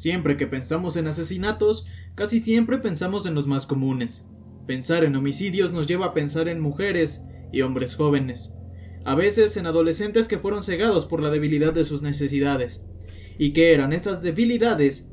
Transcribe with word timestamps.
Siempre 0.00 0.38
que 0.38 0.46
pensamos 0.46 0.96
en 0.96 1.08
asesinatos, 1.08 1.86
casi 2.14 2.38
siempre 2.38 2.78
pensamos 2.78 3.26
en 3.26 3.34
los 3.34 3.46
más 3.46 3.66
comunes. 3.66 4.24
Pensar 4.66 5.04
en 5.04 5.14
homicidios 5.14 5.72
nos 5.72 5.86
lleva 5.86 6.06
a 6.06 6.14
pensar 6.14 6.48
en 6.48 6.58
mujeres 6.58 7.22
y 7.52 7.60
hombres 7.60 7.96
jóvenes, 7.96 8.50
a 9.04 9.14
veces 9.14 9.58
en 9.58 9.66
adolescentes 9.66 10.26
que 10.26 10.38
fueron 10.38 10.62
cegados 10.62 11.04
por 11.04 11.20
la 11.20 11.28
debilidad 11.28 11.74
de 11.74 11.84
sus 11.84 12.00
necesidades, 12.00 12.82
y 13.36 13.52
que 13.52 13.74
eran 13.74 13.92
estas 13.92 14.22
debilidades 14.22 15.10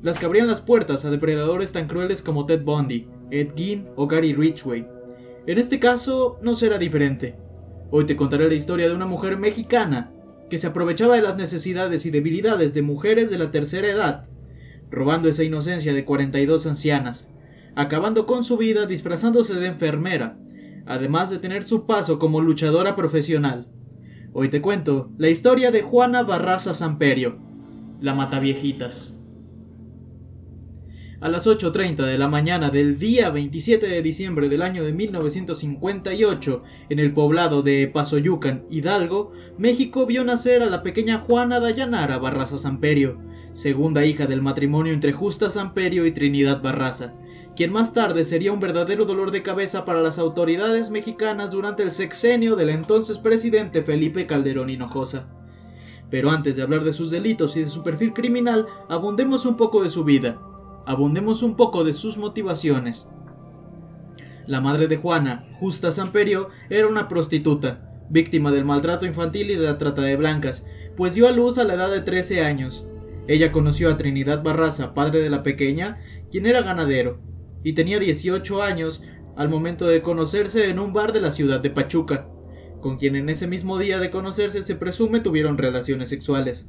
las 0.00 0.18
que 0.18 0.24
abrían 0.24 0.48
las 0.48 0.62
puertas 0.62 1.04
a 1.04 1.10
depredadores 1.10 1.72
tan 1.72 1.86
crueles 1.86 2.22
como 2.22 2.46
Ted 2.46 2.62
Bundy, 2.62 3.08
Ed 3.30 3.48
Gein 3.54 3.88
o 3.94 4.06
Gary 4.06 4.32
Ridgway. 4.32 4.86
En 5.46 5.58
este 5.58 5.78
caso 5.78 6.38
no 6.42 6.54
será 6.54 6.78
diferente. 6.78 7.36
Hoy 7.90 8.06
te 8.06 8.16
contaré 8.16 8.48
la 8.48 8.54
historia 8.54 8.88
de 8.88 8.94
una 8.94 9.04
mujer 9.04 9.36
mexicana 9.36 10.14
que 10.50 10.58
se 10.58 10.66
aprovechaba 10.66 11.16
de 11.16 11.22
las 11.22 11.36
necesidades 11.36 12.04
y 12.04 12.10
debilidades 12.10 12.74
de 12.74 12.82
mujeres 12.82 13.30
de 13.30 13.38
la 13.38 13.50
tercera 13.50 13.88
edad, 13.88 14.26
robando 14.90 15.28
esa 15.28 15.44
inocencia 15.44 15.94
de 15.94 16.04
42 16.04 16.66
ancianas, 16.66 17.28
acabando 17.74 18.26
con 18.26 18.44
su 18.44 18.58
vida 18.58 18.86
disfrazándose 18.86 19.54
de 19.54 19.68
enfermera, 19.68 20.36
además 20.84 21.30
de 21.30 21.38
tener 21.38 21.66
su 21.66 21.86
paso 21.86 22.18
como 22.18 22.40
luchadora 22.40 22.96
profesional. 22.96 23.68
Hoy 24.32 24.48
te 24.48 24.60
cuento 24.60 25.10
la 25.16 25.28
historia 25.28 25.70
de 25.70 25.82
Juana 25.82 26.22
Barraza 26.22 26.74
Samperio, 26.74 27.38
la 28.00 28.14
Mataviejitas. 28.14 29.16
A 31.22 31.28
las 31.28 31.46
8.30 31.46 32.06
de 32.06 32.16
la 32.16 32.28
mañana 32.28 32.70
del 32.70 32.98
día 32.98 33.28
27 33.28 33.86
de 33.86 34.00
diciembre 34.00 34.48
del 34.48 34.62
año 34.62 34.84
de 34.84 34.94
1958, 34.94 36.62
en 36.88 36.98
el 36.98 37.12
poblado 37.12 37.60
de 37.60 37.88
Pasoyucan, 37.88 38.64
Hidalgo, 38.70 39.30
México 39.58 40.06
vio 40.06 40.24
nacer 40.24 40.62
a 40.62 40.70
la 40.70 40.82
pequeña 40.82 41.18
Juana 41.18 41.60
Dayanara 41.60 42.16
Barraza 42.16 42.56
Samperio, 42.56 43.18
segunda 43.52 44.06
hija 44.06 44.26
del 44.26 44.40
matrimonio 44.40 44.94
entre 44.94 45.12
Justa 45.12 45.50
Samperio 45.50 46.06
y 46.06 46.12
Trinidad 46.12 46.62
Barraza, 46.62 47.12
quien 47.54 47.70
más 47.70 47.92
tarde 47.92 48.24
sería 48.24 48.52
un 48.52 48.60
verdadero 48.60 49.04
dolor 49.04 49.30
de 49.30 49.42
cabeza 49.42 49.84
para 49.84 50.00
las 50.00 50.18
autoridades 50.18 50.88
mexicanas 50.88 51.50
durante 51.50 51.82
el 51.82 51.92
sexenio 51.92 52.56
del 52.56 52.70
entonces 52.70 53.18
presidente 53.18 53.82
Felipe 53.82 54.26
Calderón 54.26 54.70
Hinojosa. 54.70 55.28
Pero 56.10 56.30
antes 56.30 56.56
de 56.56 56.62
hablar 56.62 56.82
de 56.82 56.94
sus 56.94 57.10
delitos 57.10 57.58
y 57.58 57.60
de 57.60 57.68
su 57.68 57.82
perfil 57.82 58.14
criminal, 58.14 58.66
abundemos 58.88 59.44
un 59.44 59.58
poco 59.58 59.82
de 59.82 59.90
su 59.90 60.02
vida 60.02 60.40
abundemos 60.90 61.44
un 61.44 61.54
poco 61.54 61.84
de 61.84 61.92
sus 61.92 62.18
motivaciones. 62.18 63.08
La 64.48 64.60
madre 64.60 64.88
de 64.88 64.96
Juana, 64.96 65.46
Justa 65.60 65.92
Samperio, 65.92 66.48
era 66.68 66.88
una 66.88 67.06
prostituta, 67.06 68.04
víctima 68.08 68.50
del 68.50 68.64
maltrato 68.64 69.06
infantil 69.06 69.52
y 69.52 69.54
de 69.54 69.66
la 69.66 69.78
trata 69.78 70.02
de 70.02 70.16
blancas, 70.16 70.66
pues 70.96 71.14
dio 71.14 71.28
a 71.28 71.30
luz 71.30 71.58
a 71.58 71.64
la 71.64 71.74
edad 71.74 71.92
de 71.92 72.00
13 72.00 72.40
años. 72.40 72.84
Ella 73.28 73.52
conoció 73.52 73.88
a 73.88 73.96
Trinidad 73.96 74.42
Barraza, 74.42 74.92
padre 74.92 75.20
de 75.20 75.30
la 75.30 75.44
pequeña, 75.44 76.00
quien 76.28 76.44
era 76.44 76.60
ganadero, 76.62 77.20
y 77.62 77.74
tenía 77.74 78.00
18 78.00 78.60
años 78.60 79.04
al 79.36 79.48
momento 79.48 79.86
de 79.86 80.02
conocerse 80.02 80.70
en 80.70 80.80
un 80.80 80.92
bar 80.92 81.12
de 81.12 81.20
la 81.20 81.30
ciudad 81.30 81.60
de 81.60 81.70
Pachuca, 81.70 82.26
con 82.80 82.98
quien 82.98 83.14
en 83.14 83.28
ese 83.28 83.46
mismo 83.46 83.78
día 83.78 84.00
de 84.00 84.10
conocerse 84.10 84.62
se 84.62 84.74
presume 84.74 85.20
tuvieron 85.20 85.56
relaciones 85.56 86.08
sexuales. 86.08 86.68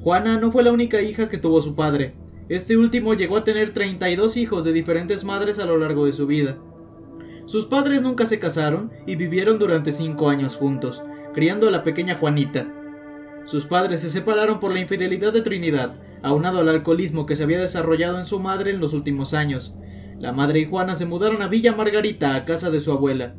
Juana 0.00 0.38
no 0.38 0.52
fue 0.52 0.62
la 0.62 0.70
única 0.70 1.02
hija 1.02 1.28
que 1.28 1.38
tuvo 1.38 1.60
su 1.60 1.74
padre, 1.74 2.14
este 2.48 2.76
último 2.76 3.14
llegó 3.14 3.36
a 3.36 3.44
tener 3.44 3.74
32 3.74 4.36
hijos 4.38 4.64
de 4.64 4.72
diferentes 4.72 5.22
madres 5.22 5.58
a 5.58 5.66
lo 5.66 5.76
largo 5.76 6.06
de 6.06 6.14
su 6.14 6.26
vida. 6.26 6.56
Sus 7.44 7.66
padres 7.66 8.02
nunca 8.02 8.26
se 8.26 8.38
casaron 8.38 8.90
y 9.06 9.16
vivieron 9.16 9.58
durante 9.58 9.92
cinco 9.92 10.30
años 10.30 10.56
juntos, 10.56 11.02
criando 11.34 11.68
a 11.68 11.70
la 11.70 11.82
pequeña 11.82 12.16
Juanita. 12.16 12.66
Sus 13.44 13.66
padres 13.66 14.00
se 14.00 14.10
separaron 14.10 14.60
por 14.60 14.72
la 14.72 14.80
infidelidad 14.80 15.32
de 15.32 15.42
Trinidad, 15.42 15.96
aunado 16.22 16.60
al 16.60 16.68
alcoholismo 16.68 17.26
que 17.26 17.36
se 17.36 17.42
había 17.42 17.60
desarrollado 17.60 18.18
en 18.18 18.26
su 18.26 18.38
madre 18.38 18.70
en 18.70 18.80
los 18.80 18.92
últimos 18.92 19.34
años. 19.34 19.74
La 20.18 20.32
madre 20.32 20.60
y 20.60 20.66
Juana 20.66 20.94
se 20.94 21.06
mudaron 21.06 21.42
a 21.42 21.48
Villa 21.48 21.74
Margarita, 21.74 22.34
a 22.34 22.44
casa 22.44 22.70
de 22.70 22.80
su 22.80 22.92
abuela, 22.92 23.34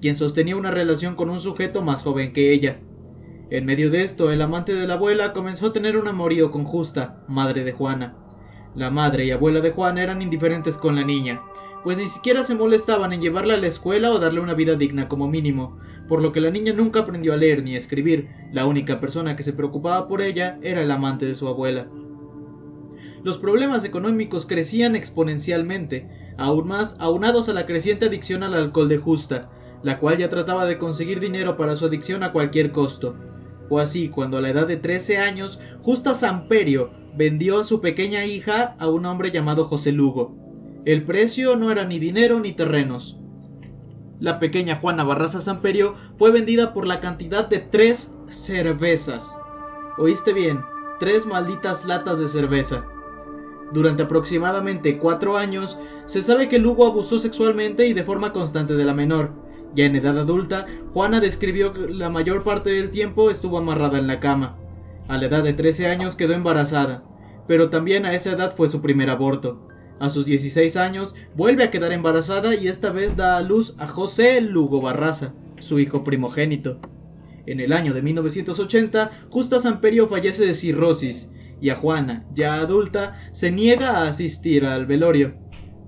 quien 0.00 0.16
sostenía 0.16 0.56
una 0.56 0.70
relación 0.70 1.14
con 1.14 1.28
un 1.28 1.40
sujeto 1.40 1.82
más 1.82 2.02
joven 2.02 2.32
que 2.32 2.52
ella. 2.52 2.80
En 3.50 3.66
medio 3.66 3.90
de 3.90 4.04
esto, 4.04 4.30
el 4.30 4.40
amante 4.42 4.74
de 4.74 4.86
la 4.86 4.94
abuela 4.94 5.32
comenzó 5.32 5.66
a 5.66 5.72
tener 5.72 5.96
un 5.96 6.08
amorío 6.08 6.50
con 6.52 6.64
Justa, 6.64 7.24
madre 7.26 7.64
de 7.64 7.72
Juana. 7.72 8.16
La 8.74 8.90
madre 8.90 9.24
y 9.24 9.32
abuela 9.32 9.60
de 9.60 9.72
Juan 9.72 9.98
eran 9.98 10.22
indiferentes 10.22 10.78
con 10.78 10.94
la 10.94 11.04
niña, 11.04 11.42
pues 11.82 11.98
ni 11.98 12.06
siquiera 12.06 12.44
se 12.44 12.54
molestaban 12.54 13.12
en 13.12 13.20
llevarla 13.20 13.54
a 13.54 13.56
la 13.56 13.66
escuela 13.66 14.12
o 14.12 14.18
darle 14.18 14.40
una 14.40 14.54
vida 14.54 14.76
digna 14.76 15.08
como 15.08 15.28
mínimo, 15.28 15.78
por 16.08 16.22
lo 16.22 16.30
que 16.30 16.40
la 16.40 16.50
niña 16.50 16.72
nunca 16.72 17.00
aprendió 17.00 17.32
a 17.32 17.36
leer 17.36 17.64
ni 17.64 17.74
a 17.74 17.78
escribir, 17.78 18.28
la 18.52 18.66
única 18.66 19.00
persona 19.00 19.34
que 19.34 19.42
se 19.42 19.52
preocupaba 19.52 20.06
por 20.06 20.22
ella 20.22 20.58
era 20.62 20.82
el 20.82 20.90
amante 20.90 21.26
de 21.26 21.34
su 21.34 21.48
abuela. 21.48 21.88
Los 23.24 23.38
problemas 23.38 23.84
económicos 23.84 24.46
crecían 24.46 24.94
exponencialmente, 24.94 26.08
aún 26.38 26.68
más 26.68 26.96
aunados 27.00 27.48
a 27.48 27.52
la 27.52 27.66
creciente 27.66 28.06
adicción 28.06 28.42
al 28.42 28.54
alcohol 28.54 28.88
de 28.88 28.98
Justa, 28.98 29.50
la 29.82 29.98
cual 29.98 30.18
ya 30.18 30.28
trataba 30.28 30.64
de 30.64 30.78
conseguir 30.78 31.20
dinero 31.20 31.56
para 31.56 31.76
su 31.76 31.86
adicción 31.86 32.22
a 32.22 32.32
cualquier 32.32 32.70
costo. 32.70 33.16
Fue 33.68 33.82
así 33.82 34.08
cuando 34.08 34.38
a 34.38 34.40
la 34.40 34.50
edad 34.50 34.66
de 34.66 34.76
13 34.76 35.18
años, 35.18 35.60
Justa 35.82 36.14
Samperio 36.14 36.99
vendió 37.16 37.60
a 37.60 37.64
su 37.64 37.80
pequeña 37.80 38.24
hija 38.24 38.76
a 38.78 38.88
un 38.88 39.06
hombre 39.06 39.30
llamado 39.30 39.64
José 39.64 39.92
Lugo. 39.92 40.36
El 40.84 41.02
precio 41.04 41.56
no 41.56 41.70
era 41.70 41.84
ni 41.84 41.98
dinero 41.98 42.40
ni 42.40 42.52
terrenos. 42.52 43.18
La 44.18 44.38
pequeña 44.38 44.76
Juana 44.76 45.04
Barraza 45.04 45.40
Samperio 45.40 45.94
fue 46.18 46.30
vendida 46.30 46.72
por 46.72 46.86
la 46.86 47.00
cantidad 47.00 47.48
de 47.48 47.58
tres 47.58 48.14
cervezas. 48.28 49.36
¿Oíste 49.98 50.32
bien? 50.32 50.60
Tres 50.98 51.26
malditas 51.26 51.84
latas 51.84 52.18
de 52.18 52.28
cerveza. 52.28 52.84
Durante 53.72 54.02
aproximadamente 54.02 54.98
cuatro 54.98 55.36
años, 55.36 55.78
se 56.06 56.22
sabe 56.22 56.48
que 56.48 56.58
Lugo 56.58 56.86
abusó 56.86 57.18
sexualmente 57.18 57.86
y 57.86 57.92
de 57.92 58.04
forma 58.04 58.32
constante 58.32 58.74
de 58.74 58.84
la 58.84 58.94
menor. 58.94 59.32
Ya 59.74 59.84
en 59.84 59.96
edad 59.96 60.18
adulta, 60.18 60.66
Juana 60.92 61.20
describió 61.20 61.72
que 61.72 61.88
la 61.88 62.10
mayor 62.10 62.42
parte 62.42 62.70
del 62.70 62.90
tiempo 62.90 63.30
estuvo 63.30 63.58
amarrada 63.58 63.98
en 63.98 64.06
la 64.06 64.18
cama. 64.18 64.56
A 65.10 65.18
la 65.18 65.26
edad 65.26 65.42
de 65.42 65.54
13 65.54 65.88
años 65.88 66.14
quedó 66.14 66.34
embarazada, 66.34 67.02
pero 67.48 67.68
también 67.68 68.06
a 68.06 68.14
esa 68.14 68.30
edad 68.30 68.54
fue 68.54 68.68
su 68.68 68.80
primer 68.80 69.10
aborto. 69.10 69.66
A 69.98 70.08
sus 70.08 70.24
16 70.24 70.76
años 70.76 71.16
vuelve 71.34 71.64
a 71.64 71.72
quedar 71.72 71.90
embarazada 71.90 72.54
y 72.54 72.68
esta 72.68 72.90
vez 72.90 73.16
da 73.16 73.36
a 73.36 73.40
luz 73.40 73.74
a 73.78 73.88
José 73.88 74.40
Lugo 74.40 74.80
Barraza, 74.80 75.34
su 75.58 75.80
hijo 75.80 76.04
primogénito. 76.04 76.78
En 77.44 77.58
el 77.58 77.72
año 77.72 77.92
de 77.92 78.02
1980, 78.02 79.10
Justa 79.30 79.58
Samperio 79.58 80.06
fallece 80.06 80.46
de 80.46 80.54
cirrosis 80.54 81.28
y 81.60 81.70
a 81.70 81.74
Juana, 81.74 82.24
ya 82.32 82.60
adulta, 82.60 83.18
se 83.32 83.50
niega 83.50 83.98
a 83.98 84.06
asistir 84.06 84.64
al 84.64 84.86
velorio. 84.86 85.34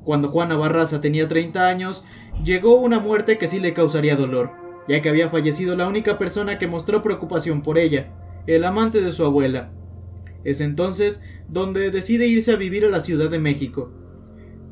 Cuando 0.02 0.30
Juana 0.30 0.56
Barraza 0.56 1.00
tenía 1.00 1.28
30 1.28 1.64
años, 1.64 2.04
llegó 2.42 2.74
una 2.74 2.98
muerte 2.98 3.38
que 3.38 3.46
sí 3.46 3.60
le 3.60 3.72
causaría 3.72 4.16
dolor, 4.16 4.50
ya 4.88 5.00
que 5.00 5.08
había 5.08 5.28
fallecido 5.28 5.76
la 5.76 5.86
única 5.86 6.18
persona 6.18 6.58
que 6.58 6.66
mostró 6.66 7.04
preocupación 7.04 7.62
por 7.62 7.78
ella, 7.78 8.08
el 8.46 8.64
amante 8.64 9.00
de 9.00 9.12
su 9.12 9.24
abuela. 9.24 9.72
Es 10.44 10.60
entonces 10.60 11.22
donde 11.48 11.90
decide 11.90 12.26
irse 12.26 12.52
a 12.52 12.56
vivir 12.56 12.84
a 12.84 12.90
la 12.90 13.00
Ciudad 13.00 13.30
de 13.30 13.38
México. 13.38 13.92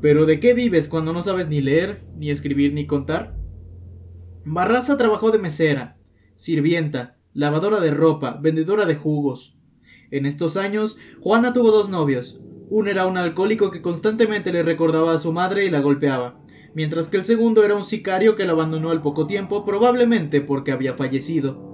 Pero 0.01 0.25
¿de 0.25 0.39
qué 0.39 0.53
vives 0.53 0.87
cuando 0.87 1.13
no 1.13 1.21
sabes 1.21 1.47
ni 1.47 1.61
leer, 1.61 2.03
ni 2.17 2.31
escribir, 2.31 2.73
ni 2.73 2.87
contar? 2.87 3.35
Barraza 4.43 4.97
trabajó 4.97 5.31
de 5.31 5.37
mesera, 5.37 5.97
sirvienta, 6.35 7.17
lavadora 7.33 7.79
de 7.79 7.91
ropa, 7.91 8.39
vendedora 8.41 8.85
de 8.85 8.95
jugos. 8.95 9.57
En 10.09 10.25
estos 10.25 10.57
años, 10.57 10.97
Juana 11.21 11.53
tuvo 11.53 11.71
dos 11.71 11.89
novios. 11.89 12.41
Uno 12.69 12.89
era 12.89 13.05
un 13.05 13.17
alcohólico 13.17 13.69
que 13.69 13.81
constantemente 13.81 14.51
le 14.51 14.63
recordaba 14.63 15.13
a 15.13 15.17
su 15.17 15.31
madre 15.31 15.65
y 15.65 15.69
la 15.69 15.81
golpeaba, 15.81 16.41
mientras 16.73 17.09
que 17.09 17.17
el 17.17 17.25
segundo 17.25 17.63
era 17.63 17.75
un 17.75 17.85
sicario 17.85 18.35
que 18.35 18.45
la 18.45 18.53
abandonó 18.53 18.89
al 18.89 19.01
poco 19.01 19.27
tiempo, 19.27 19.63
probablemente 19.63 20.41
porque 20.41 20.71
había 20.71 20.95
fallecido. 20.95 21.70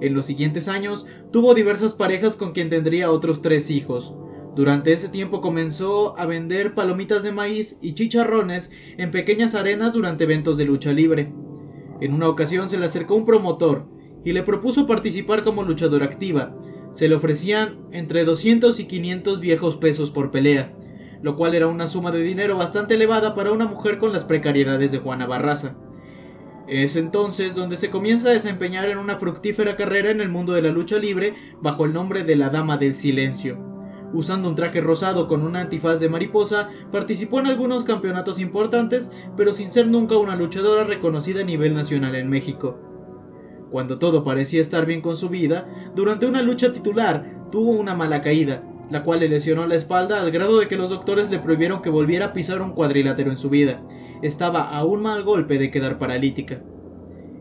En 0.00 0.14
los 0.14 0.26
siguientes 0.26 0.68
años 0.68 1.06
tuvo 1.30 1.54
diversas 1.54 1.94
parejas 1.94 2.36
con 2.36 2.52
quien 2.52 2.70
tendría 2.70 3.10
otros 3.10 3.42
tres 3.42 3.70
hijos. 3.70 4.14
Durante 4.56 4.92
ese 4.92 5.08
tiempo 5.08 5.40
comenzó 5.40 6.18
a 6.18 6.26
vender 6.26 6.74
palomitas 6.74 7.22
de 7.22 7.32
maíz 7.32 7.78
y 7.80 7.94
chicharrones 7.94 8.70
en 8.98 9.10
pequeñas 9.10 9.54
arenas 9.54 9.92
durante 9.92 10.24
eventos 10.24 10.56
de 10.56 10.64
lucha 10.64 10.92
libre. 10.92 11.32
En 12.00 12.14
una 12.14 12.28
ocasión 12.28 12.68
se 12.68 12.78
le 12.78 12.86
acercó 12.86 13.14
un 13.14 13.26
promotor 13.26 13.86
y 14.24 14.32
le 14.32 14.42
propuso 14.42 14.86
participar 14.86 15.44
como 15.44 15.62
luchadora 15.62 16.06
activa. 16.06 16.56
Se 16.92 17.08
le 17.08 17.14
ofrecían 17.14 17.78
entre 17.92 18.24
200 18.24 18.80
y 18.80 18.84
500 18.86 19.40
viejos 19.40 19.76
pesos 19.76 20.10
por 20.10 20.30
pelea, 20.30 20.74
lo 21.22 21.36
cual 21.36 21.54
era 21.54 21.68
una 21.68 21.86
suma 21.86 22.10
de 22.10 22.22
dinero 22.22 22.56
bastante 22.56 22.94
elevada 22.94 23.34
para 23.34 23.52
una 23.52 23.66
mujer 23.66 23.98
con 23.98 24.12
las 24.12 24.24
precariedades 24.24 24.90
de 24.90 24.98
Juana 24.98 25.26
Barraza. 25.26 25.76
Es 26.70 26.94
entonces 26.94 27.56
donde 27.56 27.76
se 27.76 27.90
comienza 27.90 28.28
a 28.28 28.32
desempeñar 28.32 28.88
en 28.88 28.98
una 28.98 29.16
fructífera 29.16 29.74
carrera 29.74 30.12
en 30.12 30.20
el 30.20 30.28
mundo 30.28 30.52
de 30.52 30.62
la 30.62 30.68
lucha 30.68 30.98
libre 30.98 31.34
bajo 31.60 31.84
el 31.84 31.92
nombre 31.92 32.22
de 32.22 32.36
la 32.36 32.48
Dama 32.48 32.76
del 32.76 32.94
Silencio. 32.94 33.58
Usando 34.12 34.48
un 34.48 34.54
traje 34.54 34.80
rosado 34.80 35.26
con 35.26 35.42
una 35.42 35.62
antifaz 35.62 35.98
de 35.98 36.08
mariposa, 36.08 36.70
participó 36.92 37.40
en 37.40 37.48
algunos 37.48 37.82
campeonatos 37.82 38.38
importantes, 38.38 39.10
pero 39.36 39.52
sin 39.52 39.68
ser 39.68 39.88
nunca 39.88 40.16
una 40.16 40.36
luchadora 40.36 40.84
reconocida 40.84 41.40
a 41.40 41.44
nivel 41.44 41.74
nacional 41.74 42.14
en 42.14 42.30
México. 42.30 42.78
Cuando 43.72 43.98
todo 43.98 44.22
parecía 44.22 44.60
estar 44.60 44.86
bien 44.86 45.00
con 45.00 45.16
su 45.16 45.28
vida, 45.28 45.66
durante 45.96 46.26
una 46.26 46.40
lucha 46.40 46.72
titular 46.72 47.48
tuvo 47.50 47.72
una 47.72 47.96
mala 47.96 48.22
caída, 48.22 48.62
la 48.90 49.02
cual 49.02 49.18
le 49.18 49.28
lesionó 49.28 49.66
la 49.66 49.74
espalda 49.74 50.20
al 50.20 50.30
grado 50.30 50.60
de 50.60 50.68
que 50.68 50.76
los 50.76 50.90
doctores 50.90 51.30
le 51.30 51.40
prohibieron 51.40 51.82
que 51.82 51.90
volviera 51.90 52.26
a 52.26 52.32
pisar 52.32 52.62
un 52.62 52.74
cuadrilátero 52.74 53.32
en 53.32 53.38
su 53.38 53.50
vida. 53.50 53.82
Estaba 54.22 54.68
a 54.68 54.84
un 54.84 55.02
mal 55.02 55.22
golpe 55.22 55.58
de 55.58 55.70
quedar 55.70 55.98
paralítica. 55.98 56.60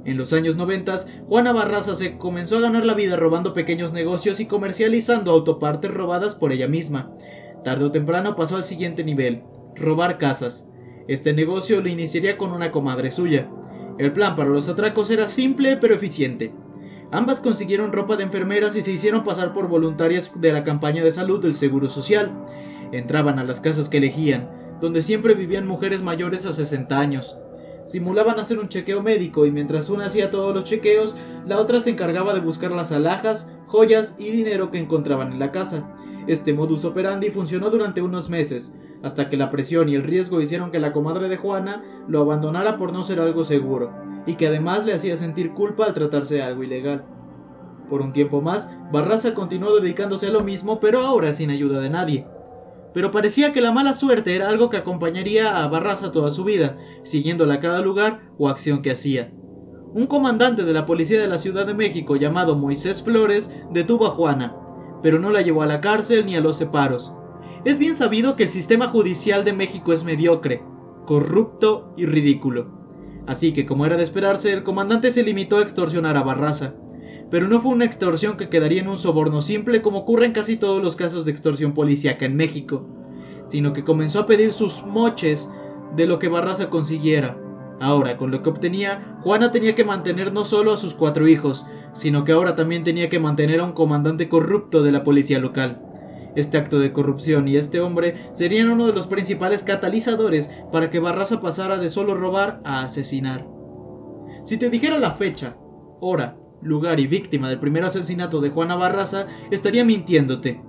En 0.06 0.18
los 0.18 0.32
años 0.32 0.56
90, 0.56 0.96
Juana 1.28 1.52
Barraza 1.52 1.96
se 1.96 2.18
comenzó 2.18 2.58
a 2.58 2.62
ganar 2.62 2.86
la 2.86 2.94
vida 2.94 3.18
robando 3.18 3.54
pequeños 3.54 3.92
negocios 3.92 4.40
y 4.40 4.46
comercializando 4.46 5.32
autopartes 5.32 5.94
robadas 5.94 6.36
por 6.36 6.54
ella 6.54 6.68
misma. 6.70 7.12
Tarde 7.66 7.86
o 7.86 7.92
temprano 7.92 8.38
pasó 8.38 8.56
al 8.56 8.64
siguiente 8.64 9.04
nivel, 9.04 9.44
robar 9.76 10.18
casas. 10.18 10.70
Este 11.10 11.34
negocio 11.34 11.82
lo 11.82 11.90
iniciaría 11.90 12.38
con 12.38 12.52
una 12.52 12.72
comadre 12.72 13.12
suya. 13.12 13.50
El 13.98 14.14
plan 14.14 14.38
para 14.38 14.50
los 14.50 14.70
atracos 14.70 15.10
era 15.10 15.28
simple 15.28 15.76
pero 15.76 15.94
eficiente. 15.96 16.54
Ambas 17.12 17.42
consiguieron 17.42 17.92
ropa 17.92 18.16
de 18.16 18.24
enfermeras 18.24 18.76
y 18.78 18.82
se 18.82 18.94
hicieron 18.94 19.26
pasar 19.26 19.54
por 19.54 19.68
voluntarias 19.68 20.32
de 20.40 20.54
la 20.54 20.64
campaña 20.64 21.04
de 21.04 21.12
salud 21.12 21.42
del 21.42 21.56
Seguro 21.56 21.90
Social. 21.90 22.32
Entraban 22.94 23.38
a 23.38 23.44
las 23.44 23.60
casas 23.60 23.90
que 23.90 23.98
elegían, 23.98 24.48
donde 24.82 25.02
siempre 25.02 25.34
vivían 25.34 25.68
mujeres 25.68 26.02
mayores 26.02 26.46
a 26.46 26.54
60 26.54 26.98
años. 26.98 27.38
Simulaban 27.86 28.40
hacer 28.40 28.60
un 28.60 28.70
chequeo 28.70 29.02
médico 29.02 29.46
y 29.46 29.52
mientras 29.52 29.90
una 29.90 30.06
hacía 30.06 30.30
todos 30.30 30.54
los 30.54 30.64
chequeos, 30.64 31.18
la 31.48 31.60
otra 31.60 31.82
se 31.82 31.90
encargaba 31.90 32.34
de 32.34 32.40
buscar 32.40 32.72
las 32.72 32.92
alhajas, 32.92 33.50
joyas 33.68 34.16
y 34.20 34.30
dinero 34.30 34.70
que 34.70 34.78
encontraban 34.78 35.34
en 35.34 35.40
la 35.40 35.52
casa. 35.52 35.96
Este 36.28 36.54
modus 36.54 36.86
operandi 36.86 37.32
funcionó 37.32 37.72
durante 37.72 38.04
unos 38.04 38.30
meses, 38.30 38.76
hasta 39.02 39.30
que 39.30 39.38
la 39.38 39.50
presión 39.50 39.90
y 39.90 39.96
el 39.96 40.04
riesgo 40.04 40.42
hicieron 40.42 40.70
que 40.70 40.80
la 40.80 40.92
comadre 40.92 41.30
de 41.30 41.38
Juana 41.38 41.84
lo 42.08 42.22
abandonara 42.22 42.78
por 42.78 42.94
no 42.94 43.04
ser 43.04 43.20
algo 43.20 43.44
seguro, 43.44 43.92
y 44.28 44.36
que 44.36 44.48
además 44.48 44.86
le 44.86 44.94
hacía 44.94 45.16
sentir 45.16 45.54
culpa 45.54 45.86
al 45.86 45.94
tratarse 45.94 46.36
de 46.36 46.44
algo 46.44 46.64
ilegal. 46.64 47.06
Por 47.90 48.02
un 48.02 48.14
tiempo 48.14 48.42
más, 48.42 48.70
Barraza 48.92 49.34
continuó 49.34 49.80
dedicándose 49.80 50.28
a 50.28 50.32
lo 50.32 50.44
mismo, 50.44 50.80
pero 50.80 51.00
ahora 51.00 51.34
sin 51.34 51.50
ayuda 51.50 51.80
de 51.80 51.90
nadie. 51.90 52.28
Pero 52.94 53.12
parecía 53.12 53.54
que 53.54 53.62
la 53.62 53.72
mala 53.72 53.94
suerte 53.94 54.36
era 54.36 54.50
algo 54.50 54.70
que 54.70 54.78
acompañaría 54.78 55.64
a 55.64 55.68
Barraza 55.68 56.12
toda 56.12 56.32
su 56.32 56.44
vida, 56.44 56.78
siguiéndola 57.04 57.56
a 57.56 57.60
cada 57.60 57.82
lugar 57.82 58.22
o 58.38 58.50
acción 58.50 58.82
que 58.82 58.92
hacía. 58.92 59.32
Un 59.94 60.08
comandante 60.08 60.64
de 60.64 60.74
la 60.74 60.86
policía 60.86 61.20
de 61.20 61.28
la 61.28 61.38
Ciudad 61.38 61.66
de 61.66 61.74
México 61.74 62.16
llamado 62.16 62.56
Moisés 62.56 63.02
Flores 63.02 63.52
detuvo 63.72 64.08
a 64.08 64.12
Juana, 64.12 64.56
pero 65.02 65.20
no 65.20 65.32
la 65.32 65.42
llevó 65.42 65.64
a 65.64 65.68
la 65.68 65.82
cárcel 65.82 66.26
ni 66.26 66.36
a 66.36 66.42
los 66.42 66.58
separos. 66.58 67.14
Es 67.66 67.78
bien 67.78 67.96
sabido 67.96 68.36
que 68.36 68.44
el 68.44 68.50
sistema 68.50 68.88
judicial 68.88 69.44
de 69.44 69.54
México 69.54 69.92
es 69.92 70.04
mediocre, 70.04 70.64
corrupto 71.06 71.94
y 71.98 72.06
ridículo. 72.06 72.80
Así 73.28 73.54
que, 73.54 73.66
como 73.66 73.86
era 73.86 73.98
de 73.98 74.04
esperarse, 74.04 74.54
el 74.54 74.64
comandante 74.64 75.12
se 75.12 75.24
limitó 75.24 75.58
a 75.58 75.62
extorsionar 75.62 76.18
a 76.18 76.24
Barraza. 76.24 76.76
Pero 77.32 77.48
no 77.48 77.62
fue 77.62 77.72
una 77.72 77.86
extorsión 77.86 78.38
que 78.38 78.50
quedaría 78.50 78.82
en 78.82 78.88
un 78.88 78.98
soborno 78.98 79.42
simple 79.42 79.82
como 79.82 80.00
ocurre 80.00 80.26
en 80.26 80.32
casi 80.32 80.58
todos 80.58 80.82
los 80.82 80.96
casos 80.96 81.26
de 81.26 81.32
extorsión 81.32 81.74
policíaca 81.74 82.26
en 82.26 82.36
México, 82.36 82.86
sino 83.46 83.74
que 83.74 83.84
comenzó 83.84 84.22
a 84.22 84.28
pedir 84.28 84.52
sus 84.52 84.84
moches 84.84 85.52
de 85.96 86.08
lo 86.08 86.20
que 86.20 86.28
Barraza 86.28 86.70
consiguiera. 86.70 87.38
Ahora, 87.80 88.18
con 88.18 88.32
lo 88.32 88.42
que 88.42 88.50
obtenía, 88.50 89.18
Juana 89.22 89.52
tenía 89.52 89.76
que 89.76 89.86
mantener 89.86 90.34
no 90.34 90.44
solo 90.44 90.74
a 90.74 90.78
sus 90.78 90.94
cuatro 90.94 91.28
hijos, 91.28 91.66
sino 91.94 92.26
que 92.26 92.34
ahora 92.34 92.56
también 92.56 92.84
tenía 92.84 93.10
que 93.10 93.20
mantener 93.20 93.60
a 93.60 93.64
un 93.64 93.74
comandante 93.74 94.28
corrupto 94.28 94.84
de 94.84 94.92
la 94.92 95.04
policía 95.04 95.40
local. 95.40 95.82
Este 96.36 96.58
acto 96.58 96.80
de 96.80 96.94
corrupción 96.94 97.48
y 97.48 97.58
este 97.58 97.80
hombre 97.80 98.30
serían 98.34 98.70
uno 98.70 98.86
de 98.88 98.94
los 98.94 99.08
principales 99.08 99.64
catalizadores 99.64 100.52
para 100.72 100.90
que 100.90 101.00
Barraza 101.00 101.42
pasara 101.42 101.78
de 101.78 101.90
solo 101.90 102.16
robar 102.16 102.62
a 102.64 102.84
asesinar. 102.84 103.48
Si 104.44 104.58
te 104.58 104.70
dijera 104.70 105.00
la 105.00 105.14
fecha, 105.14 105.56
hora, 106.00 106.38
lugar 106.62 107.00
y 107.00 107.08
víctima 107.08 107.50
del 107.50 107.60
primer 107.60 107.86
asesinato 107.86 108.42
de 108.42 108.50
Juana 108.50 108.76
Barraza, 108.76 109.28
estaría 109.52 109.86
mintiéndote, 109.86 110.62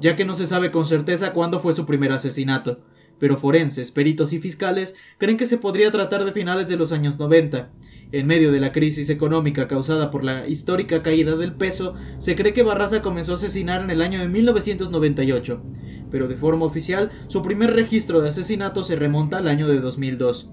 ya 0.00 0.16
que 0.16 0.24
no 0.24 0.34
se 0.34 0.46
sabe 0.46 0.70
con 0.70 0.86
certeza 0.86 1.32
cuándo 1.32 1.60
fue 1.60 1.72
su 1.72 1.86
primer 1.86 2.12
asesinato, 2.12 2.80
pero 3.18 3.36
forenses, 3.36 3.92
peritos 3.92 4.32
y 4.32 4.38
fiscales 4.38 4.96
creen 5.18 5.36
que 5.36 5.46
se 5.46 5.58
podría 5.58 5.90
tratar 5.90 6.24
de 6.24 6.32
finales 6.32 6.68
de 6.68 6.76
los 6.76 6.90
años 6.90 7.18
90, 7.18 7.70
en 8.12 8.26
medio 8.26 8.50
de 8.50 8.60
la 8.60 8.72
crisis 8.72 9.08
económica 9.08 9.68
causada 9.68 10.10
por 10.10 10.24
la 10.24 10.48
histórica 10.48 11.02
caída 11.02 11.36
del 11.36 11.54
peso, 11.54 11.94
se 12.18 12.34
cree 12.34 12.52
que 12.52 12.64
Barraza 12.64 13.02
comenzó 13.02 13.32
a 13.32 13.34
asesinar 13.36 13.82
en 13.82 13.90
el 13.90 14.02
año 14.02 14.18
de 14.18 14.28
1998, 14.28 15.62
pero 16.10 16.26
de 16.26 16.36
forma 16.36 16.66
oficial 16.66 17.12
su 17.28 17.42
primer 17.42 17.72
registro 17.72 18.20
de 18.20 18.30
asesinato 18.30 18.82
se 18.82 18.96
remonta 18.96 19.38
al 19.38 19.46
año 19.46 19.68
de 19.68 19.80
2002. 19.80 20.50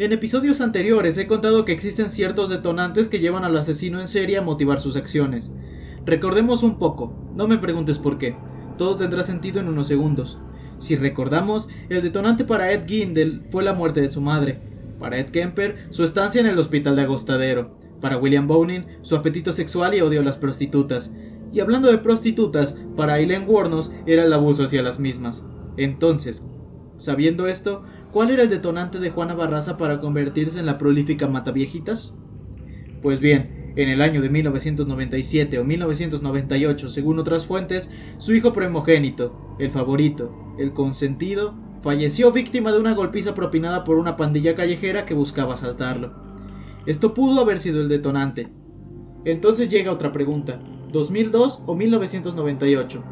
En 0.00 0.14
episodios 0.14 0.62
anteriores 0.62 1.18
he 1.18 1.26
contado 1.26 1.66
que 1.66 1.72
existen 1.72 2.08
ciertos 2.08 2.48
detonantes 2.48 3.10
que 3.10 3.18
llevan 3.18 3.44
al 3.44 3.54
asesino 3.54 4.00
en 4.00 4.06
serie 4.06 4.38
a 4.38 4.40
motivar 4.40 4.80
sus 4.80 4.96
acciones. 4.96 5.52
Recordemos 6.06 6.62
un 6.62 6.78
poco, 6.78 7.12
no 7.34 7.46
me 7.46 7.58
preguntes 7.58 7.98
por 7.98 8.16
qué, 8.16 8.34
todo 8.78 8.96
tendrá 8.96 9.24
sentido 9.24 9.60
en 9.60 9.68
unos 9.68 9.88
segundos. 9.88 10.38
Si 10.78 10.96
recordamos, 10.96 11.68
el 11.90 12.00
detonante 12.00 12.46
para 12.46 12.72
Ed 12.72 12.86
Gindel 12.86 13.42
fue 13.50 13.62
la 13.62 13.74
muerte 13.74 14.00
de 14.00 14.08
su 14.08 14.22
madre, 14.22 14.62
para 14.98 15.18
Ed 15.18 15.26
Kemper, 15.26 15.88
su 15.90 16.02
estancia 16.02 16.40
en 16.40 16.46
el 16.46 16.58
hospital 16.58 16.96
de 16.96 17.02
Agostadero. 17.02 17.76
Para 18.00 18.16
William 18.16 18.46
Bonin, 18.48 18.86
su 19.02 19.16
apetito 19.16 19.52
sexual 19.52 19.94
y 19.94 20.00
odio 20.00 20.20
a 20.20 20.24
las 20.24 20.38
prostitutas. 20.38 21.14
Y 21.52 21.60
hablando 21.60 21.90
de 21.90 21.98
prostitutas, 21.98 22.80
para 22.96 23.12
Aileen 23.12 23.44
Warnos 23.46 23.92
era 24.06 24.24
el 24.24 24.32
abuso 24.32 24.64
hacia 24.64 24.80
las 24.80 24.98
mismas. 24.98 25.44
Entonces, 25.76 26.46
sabiendo 26.96 27.48
esto, 27.48 27.82
¿cuál 28.12 28.30
era 28.30 28.42
el 28.42 28.50
detonante 28.50 28.98
de 28.98 29.10
Juana 29.10 29.34
Barraza 29.34 29.76
para 29.76 30.00
convertirse 30.00 30.58
en 30.58 30.66
la 30.66 30.78
prolífica 30.78 31.26
mataviejitas? 31.26 32.14
Pues 33.02 33.20
bien, 33.20 33.72
en 33.76 33.88
el 33.88 34.02
año 34.02 34.20
de 34.20 34.30
1997 34.30 35.58
o 35.58 35.64
1998, 35.64 36.88
según 36.88 37.18
otras 37.18 37.46
fuentes, 37.46 37.90
su 38.18 38.34
hijo 38.34 38.52
primogénito, 38.52 39.56
el 39.58 39.70
favorito, 39.70 40.54
el 40.58 40.72
consentido, 40.72 41.54
falleció 41.82 42.32
víctima 42.32 42.72
de 42.72 42.80
una 42.80 42.94
golpiza 42.94 43.34
propinada 43.34 43.84
por 43.84 43.96
una 43.96 44.16
pandilla 44.16 44.54
callejera 44.54 45.06
que 45.06 45.14
buscaba 45.14 45.54
asaltarlo. 45.54 46.12
Esto 46.86 47.14
pudo 47.14 47.40
haber 47.40 47.60
sido 47.60 47.80
el 47.80 47.88
detonante. 47.88 48.48
Entonces 49.24 49.68
llega 49.68 49.92
otra 49.92 50.12
pregunta, 50.12 50.60
¿2002 50.92 51.64
o 51.66 51.74
1998? 51.74 53.04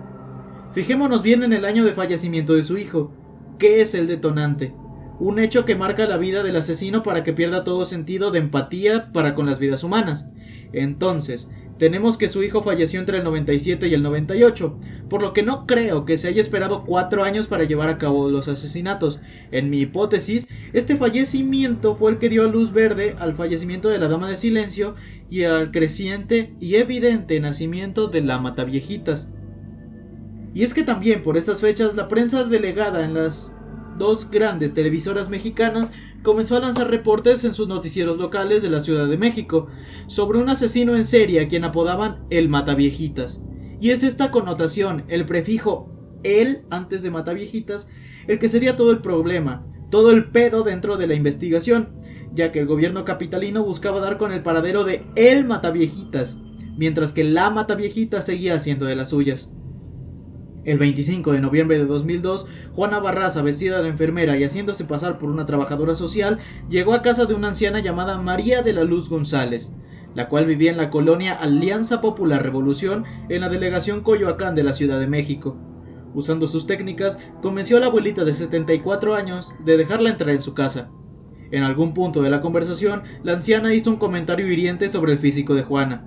Fijémonos 0.73 1.23
bien 1.23 1.43
en 1.43 1.53
el 1.53 1.65
año 1.65 1.85
de 1.85 1.93
fallecimiento 1.93 2.55
de 2.55 2.63
su 2.63 2.79
hijo. 2.79 3.13
¿Qué 3.59 3.81
es 3.81 3.95
el 3.95 4.07
detonante? 4.07 4.75
Un 5.21 5.39
hecho 5.39 5.65
que 5.65 5.75
marca 5.75 6.07
la 6.07 6.17
vida 6.17 6.43
del 6.43 6.57
asesino 6.57 7.03
para 7.03 7.25
que 7.25 7.33
pierda 7.33 7.65
todo 7.65 7.85
sentido 7.85 8.31
de 8.31 8.39
empatía 8.39 9.11
para 9.13 9.35
con 9.35 9.47
las 9.47 9.59
vidas 9.59 9.83
humanas. 9.83 10.31
Entonces, 10.73 11.49
tenemos 11.79 12.19
que 12.19 12.29
su 12.29 12.43
hijo 12.43 12.63
falleció 12.63 12.99
entre 12.99 13.19
el 13.19 13.25
97 13.25 13.87
y 13.87 13.95
el 13.95 14.03
98, 14.03 14.79
por 15.09 15.23
lo 15.23 15.33
que 15.33 15.45
no 15.45 15.65
creo 15.65 16.05
que 16.05 16.19
se 16.19 16.27
haya 16.27 16.41
esperado 16.41 16.85
cuatro 16.85 17.23
años 17.23 17.47
para 17.47 17.65
llevar 17.65 17.89
a 17.89 17.99
cabo 17.99 18.29
los 18.31 18.49
asesinatos. 18.49 19.21
En 19.53 19.71
mi 19.71 19.81
hipótesis, 19.81 20.49
este 20.73 20.97
fallecimiento 20.97 21.95
fue 21.95 22.11
el 22.11 22.19
que 22.19 22.29
dio 22.29 22.45
a 22.45 22.49
luz 22.49 22.73
verde 22.73 23.15
al 23.21 23.35
fallecimiento 23.35 23.89
de 23.89 23.99
la 23.99 24.09
Dama 24.09 24.29
de 24.29 24.37
Silencio 24.37 24.97
y 25.31 25.45
al 25.45 25.71
creciente 25.71 26.53
y 26.59 26.75
evidente 26.75 27.39
nacimiento 27.39 28.09
de 28.09 28.23
la 28.23 28.39
Mataviejitas. 28.39 29.31
Y 30.55 30.65
es 30.65 30.75
que 30.75 30.83
también 30.83 31.23
por 31.23 31.37
estas 31.37 31.61
fechas 31.61 31.95
la 31.95 32.09
prensa 32.09 32.43
delegada 32.43 33.05
en 33.05 33.15
las 33.15 33.55
dos 33.99 34.31
grandes 34.31 34.75
televisoras 34.75 35.29
mexicanas 35.29 35.91
comenzó 36.23 36.57
a 36.57 36.61
lanzar 36.61 36.91
reportes 36.91 37.45
en 37.45 37.55
sus 37.55 37.69
noticieros 37.69 38.19
locales 38.19 38.63
de 38.63 38.71
la 38.71 38.81
Ciudad 38.81 39.09
de 39.09 39.19
México 39.19 39.67
sobre 40.07 40.39
un 40.39 40.49
asesino 40.49 40.97
en 40.97 41.05
serie 41.05 41.41
a 41.41 41.49
quien 41.49 41.65
apodaban 41.65 42.25
el 42.31 42.49
Mataviejitas. 42.49 43.43
Y 43.81 43.91
es 43.91 44.03
esta 44.03 44.31
connotación, 44.31 45.05
el 45.09 45.27
prefijo 45.27 45.93
el 46.23 46.63
antes 46.71 47.03
de 47.03 47.11
Mataviejitas, 47.11 47.89
el 48.27 48.39
que 48.39 48.49
sería 48.49 48.77
todo 48.77 48.91
el 48.91 48.99
problema, 48.99 49.67
todo 49.91 50.11
el 50.11 50.31
pedo 50.31 50.63
dentro 50.63 50.97
de 50.97 51.07
la 51.07 51.15
investigación, 51.15 51.91
ya 52.35 52.53
que 52.53 52.61
el 52.61 52.67
gobierno 52.67 53.05
capitalino 53.05 53.65
buscaba 53.65 54.01
dar 54.01 54.19
con 54.19 54.33
el 54.33 54.43
paradero 54.43 54.85
de 54.85 55.05
el 55.17 55.45
Mataviejitas, 55.45 56.39
mientras 56.77 57.13
que 57.13 57.25
la 57.25 57.51
Mataviejitas 57.51 58.27
seguía 58.27 58.55
haciendo 58.55 58.87
de 58.87 58.97
las 58.97 59.11
suyas. 59.11 59.51
El 60.69 60.77
25 60.77 61.33
de 61.33 61.41
noviembre 61.41 61.79
de 61.79 61.87
2002, 61.87 62.47
Juana 62.75 62.99
Barraza, 62.99 63.41
vestida 63.41 63.81
de 63.81 63.89
enfermera 63.89 64.37
y 64.37 64.45
haciéndose 64.45 64.85
pasar 64.85 65.19
por 65.19 65.31
una 65.31 65.47
trabajadora 65.47 65.95
social, 65.95 66.41
llegó 66.69 66.93
a 66.93 67.01
casa 67.01 67.25
de 67.25 67.33
una 67.33 67.49
anciana 67.49 67.81
llamada 67.81 68.19
María 68.19 68.61
de 68.61 68.75
la 68.75 68.85
Luz 68.85 69.09
González, 69.09 69.73
la 70.15 70.29
cual 70.29 70.45
vivía 70.45 70.71
en 70.71 70.77
la 70.77 70.91
colonia 70.91 71.33
Alianza 71.33 72.03
Popular 72.03 72.43
Revolución 72.43 73.05
en 73.31 73.41
la 73.41 73.49
delegación 73.49 74.03
Coyoacán 74.03 74.55
de 74.55 74.63
la 74.63 74.75
Ciudad 74.75 75.01
de 75.01 75.07
México. 75.07 75.57
Usando 76.13 76.47
sus 76.47 76.67
técnicas, 76.67 77.17
convenció 77.41 77.79
a 77.79 77.81
la 77.81 77.87
abuelita 77.87 78.27
de 78.27 78.35
74 78.35 79.15
años 79.15 79.55
de 79.65 79.79
dejarla 79.79 80.11
entrar 80.11 80.35
en 80.35 80.43
su 80.43 80.53
casa. 80.53 80.91
En 81.51 81.63
algún 81.63 81.95
punto 81.95 82.21
de 82.21 82.29
la 82.29 82.43
conversación, 82.43 83.05
la 83.23 83.33
anciana 83.33 83.73
hizo 83.73 83.89
un 83.89 83.97
comentario 83.97 84.47
hiriente 84.53 84.91
sobre 84.91 85.15
el 85.15 85.19
físico 85.19 85.55
de 85.55 85.63
Juana, 85.63 86.05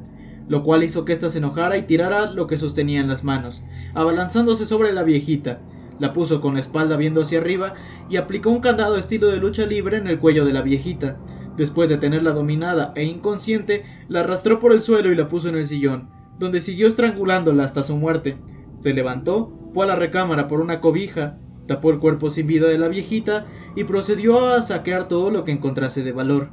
lo 0.47 0.63
cual 0.63 0.83
hizo 0.83 1.05
que 1.05 1.13
ésta 1.13 1.29
se 1.29 1.37
enojara 1.37 1.77
y 1.77 1.83
tirara 1.83 2.31
lo 2.31 2.47
que 2.47 2.57
sostenía 2.57 2.99
en 2.99 3.07
las 3.07 3.23
manos, 3.23 3.63
abalanzándose 3.93 4.65
sobre 4.65 4.91
la 4.93 5.03
viejita. 5.03 5.59
La 5.99 6.13
puso 6.13 6.41
con 6.41 6.55
la 6.55 6.59
espalda 6.59 6.97
viendo 6.97 7.21
hacia 7.21 7.39
arriba 7.39 7.75
y 8.09 8.17
aplicó 8.17 8.49
un 8.49 8.61
candado 8.61 8.97
estilo 8.97 9.27
de 9.29 9.37
lucha 9.37 9.65
libre 9.65 9.97
en 9.97 10.07
el 10.07 10.19
cuello 10.19 10.45
de 10.45 10.53
la 10.53 10.61
viejita. 10.61 11.17
Después 11.57 11.89
de 11.89 11.97
tenerla 11.97 12.31
dominada 12.31 12.91
e 12.95 13.03
inconsciente, 13.03 13.85
la 14.07 14.21
arrastró 14.21 14.59
por 14.59 14.73
el 14.73 14.81
suelo 14.81 15.11
y 15.11 15.15
la 15.15 15.29
puso 15.29 15.49
en 15.49 15.55
el 15.55 15.67
sillón, 15.67 16.09
donde 16.39 16.61
siguió 16.61 16.87
estrangulándola 16.87 17.63
hasta 17.63 17.83
su 17.83 17.97
muerte. 17.97 18.37
Se 18.79 18.93
levantó, 18.93 19.53
fue 19.73 19.85
a 19.85 19.87
la 19.87 19.95
recámara 19.95 20.47
por 20.47 20.59
una 20.59 20.81
cobija, 20.81 21.37
tapó 21.67 21.91
el 21.91 21.99
cuerpo 21.99 22.29
sin 22.29 22.47
vida 22.47 22.67
de 22.67 22.79
la 22.79 22.87
viejita 22.87 23.45
y 23.75 23.83
procedió 23.83 24.47
a 24.47 24.61
saquear 24.61 25.07
todo 25.07 25.29
lo 25.29 25.43
que 25.43 25.51
encontrase 25.51 26.03
de 26.03 26.11
valor. 26.11 26.49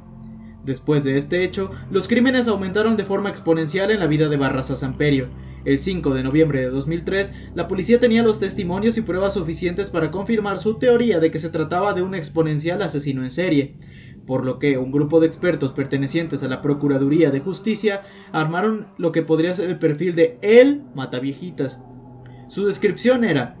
Después 0.65 1.03
de 1.03 1.17
este 1.17 1.43
hecho, 1.43 1.71
los 1.89 2.07
crímenes 2.07 2.47
aumentaron 2.47 2.97
de 2.97 3.05
forma 3.05 3.29
exponencial 3.29 3.91
en 3.91 3.99
la 3.99 4.07
vida 4.07 4.27
de 4.27 4.37
Barraza 4.37 4.75
Samperio. 4.75 5.27
El 5.65 5.79
5 5.79 6.13
de 6.13 6.23
noviembre 6.23 6.61
de 6.61 6.69
2003, 6.69 7.33
la 7.55 7.67
policía 7.67 7.99
tenía 7.99 8.23
los 8.23 8.39
testimonios 8.39 8.97
y 8.97 9.01
pruebas 9.01 9.33
suficientes 9.33 9.89
para 9.89 10.11
confirmar 10.11 10.59
su 10.59 10.75
teoría 10.75 11.19
de 11.19 11.31
que 11.31 11.39
se 11.39 11.49
trataba 11.49 11.93
de 11.93 12.01
un 12.01 12.15
exponencial 12.15 12.81
asesino 12.81 13.23
en 13.23 13.31
serie, 13.31 13.75
por 14.25 14.45
lo 14.45 14.59
que 14.59 14.77
un 14.77 14.91
grupo 14.91 15.19
de 15.19 15.27
expertos 15.27 15.71
pertenecientes 15.71 16.43
a 16.43 16.47
la 16.47 16.61
Procuraduría 16.61 17.31
de 17.31 17.39
Justicia 17.39 18.03
armaron 18.31 18.87
lo 18.97 19.11
que 19.11 19.21
podría 19.21 19.55
ser 19.55 19.69
el 19.69 19.79
perfil 19.79 20.15
de 20.15 20.37
El 20.41 20.83
Mataviejitas. 20.93 21.81
Su 22.47 22.65
descripción 22.65 23.23
era 23.23 23.57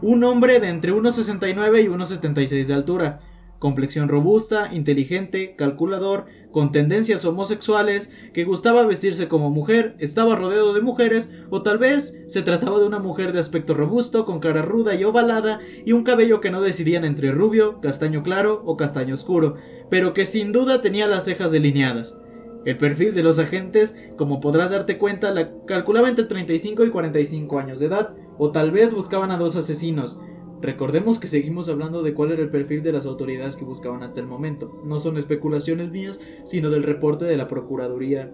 un 0.00 0.24
hombre 0.24 0.58
de 0.60 0.68
entre 0.68 0.92
1,69 0.92 1.84
y 1.84 1.88
1,76 1.88 2.66
de 2.66 2.74
altura, 2.74 3.20
complexión 3.62 4.08
robusta, 4.08 4.70
inteligente, 4.72 5.54
calculador, 5.56 6.24
con 6.50 6.72
tendencias 6.72 7.24
homosexuales, 7.24 8.12
que 8.34 8.42
gustaba 8.42 8.84
vestirse 8.84 9.28
como 9.28 9.50
mujer, 9.50 9.94
estaba 10.00 10.34
rodeado 10.34 10.74
de 10.74 10.80
mujeres, 10.80 11.30
o 11.48 11.62
tal 11.62 11.78
vez 11.78 12.12
se 12.26 12.42
trataba 12.42 12.80
de 12.80 12.86
una 12.86 12.98
mujer 12.98 13.32
de 13.32 13.38
aspecto 13.38 13.74
robusto, 13.74 14.24
con 14.24 14.40
cara 14.40 14.62
ruda 14.62 14.96
y 14.96 15.04
ovalada, 15.04 15.60
y 15.86 15.92
un 15.92 16.02
cabello 16.02 16.40
que 16.40 16.50
no 16.50 16.60
decidían 16.60 17.04
entre 17.04 17.30
rubio, 17.30 17.80
castaño 17.80 18.24
claro 18.24 18.64
o 18.66 18.76
castaño 18.76 19.14
oscuro, 19.14 19.54
pero 19.88 20.12
que 20.12 20.26
sin 20.26 20.50
duda 20.50 20.82
tenía 20.82 21.06
las 21.06 21.24
cejas 21.24 21.52
delineadas. 21.52 22.18
El 22.64 22.78
perfil 22.78 23.14
de 23.14 23.22
los 23.22 23.38
agentes, 23.38 23.96
como 24.16 24.40
podrás 24.40 24.72
darte 24.72 24.98
cuenta, 24.98 25.30
la 25.30 25.52
calculaba 25.68 26.08
entre 26.08 26.24
35 26.24 26.84
y 26.84 26.90
45 26.90 27.60
años 27.60 27.78
de 27.78 27.86
edad, 27.86 28.16
o 28.38 28.50
tal 28.50 28.72
vez 28.72 28.92
buscaban 28.92 29.30
a 29.30 29.36
dos 29.36 29.54
asesinos, 29.54 30.20
Recordemos 30.62 31.18
que 31.18 31.26
seguimos 31.26 31.68
hablando 31.68 32.02
de 32.02 32.14
cuál 32.14 32.30
era 32.30 32.40
el 32.40 32.48
perfil 32.48 32.84
de 32.84 32.92
las 32.92 33.04
autoridades 33.04 33.56
que 33.56 33.64
buscaban 33.64 34.04
hasta 34.04 34.20
el 34.20 34.28
momento. 34.28 34.80
No 34.84 35.00
son 35.00 35.16
especulaciones 35.16 35.90
mías, 35.90 36.20
sino 36.44 36.70
del 36.70 36.84
reporte 36.84 37.24
de 37.24 37.36
la 37.36 37.48
Procuraduría 37.48 38.30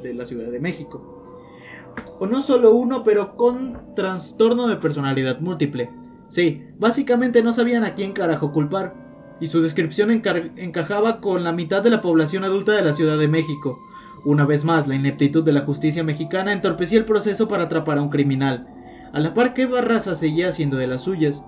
de 0.00 0.14
la 0.14 0.24
Ciudad 0.24 0.48
de 0.48 0.60
México. 0.60 1.12
O 2.20 2.26
no 2.26 2.40
solo 2.40 2.72
uno, 2.72 3.02
pero 3.02 3.36
con 3.36 3.94
trastorno 3.96 4.68
de 4.68 4.76
personalidad 4.76 5.40
múltiple. 5.40 5.90
Sí, 6.28 6.62
básicamente 6.78 7.42
no 7.42 7.52
sabían 7.52 7.82
a 7.82 7.94
quién 7.94 8.12
carajo 8.12 8.52
culpar, 8.52 8.94
y 9.40 9.48
su 9.48 9.60
descripción 9.60 10.10
encajaba 10.10 11.20
con 11.20 11.42
la 11.42 11.52
mitad 11.52 11.82
de 11.82 11.90
la 11.90 12.00
población 12.00 12.44
adulta 12.44 12.72
de 12.72 12.82
la 12.82 12.92
Ciudad 12.92 13.18
de 13.18 13.28
México. 13.28 13.80
Una 14.24 14.46
vez 14.46 14.64
más, 14.64 14.86
la 14.86 14.94
ineptitud 14.94 15.42
de 15.42 15.52
la 15.52 15.62
justicia 15.62 16.04
mexicana 16.04 16.52
entorpecía 16.52 16.98
el 16.98 17.04
proceso 17.04 17.48
para 17.48 17.64
atrapar 17.64 17.98
a 17.98 18.02
un 18.02 18.08
criminal, 18.08 18.68
a 19.12 19.18
la 19.18 19.34
par 19.34 19.52
que 19.52 19.66
Barraza 19.66 20.14
seguía 20.14 20.48
haciendo 20.48 20.76
de 20.76 20.86
las 20.86 21.02
suyas. 21.02 21.44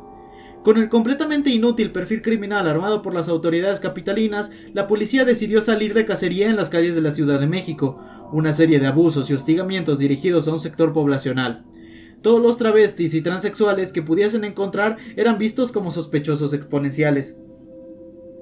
Con 0.65 0.77
el 0.77 0.89
completamente 0.89 1.51
inútil 1.51 1.93
perfil 1.93 2.21
criminal 2.21 2.67
armado 2.67 3.01
por 3.01 3.15
las 3.15 3.29
autoridades 3.29 3.81
capitalinas, 3.81 4.51
la 4.75 4.89
policía 4.89 5.25
decidió 5.25 5.61
salir 5.61 5.95
de 5.95 6.05
cacería 6.05 6.51
en 6.51 6.57
las 6.57 6.69
calles 6.69 6.95
de 6.95 7.01
la 7.01 7.13
Ciudad 7.13 7.41
de 7.41 7.47
México, 7.47 8.01
una 8.33 8.53
serie 8.53 8.81
de 8.81 8.87
abusos 8.87 9.31
y 9.31 9.35
hostigamientos 9.35 9.99
dirigidos 9.99 10.49
a 10.49 10.53
un 10.53 10.59
sector 10.59 10.93
poblacional. 10.93 11.65
Todos 12.23 12.43
los 12.43 12.59
travestis 12.59 13.15
y 13.15 13.23
transexuales 13.23 13.93
que 13.93 14.03
pudiesen 14.03 14.43
encontrar 14.43 14.97
eran 15.17 15.39
vistos 15.39 15.71
como 15.71 15.93
sospechosos 15.93 16.53
exponenciales. 16.53 17.41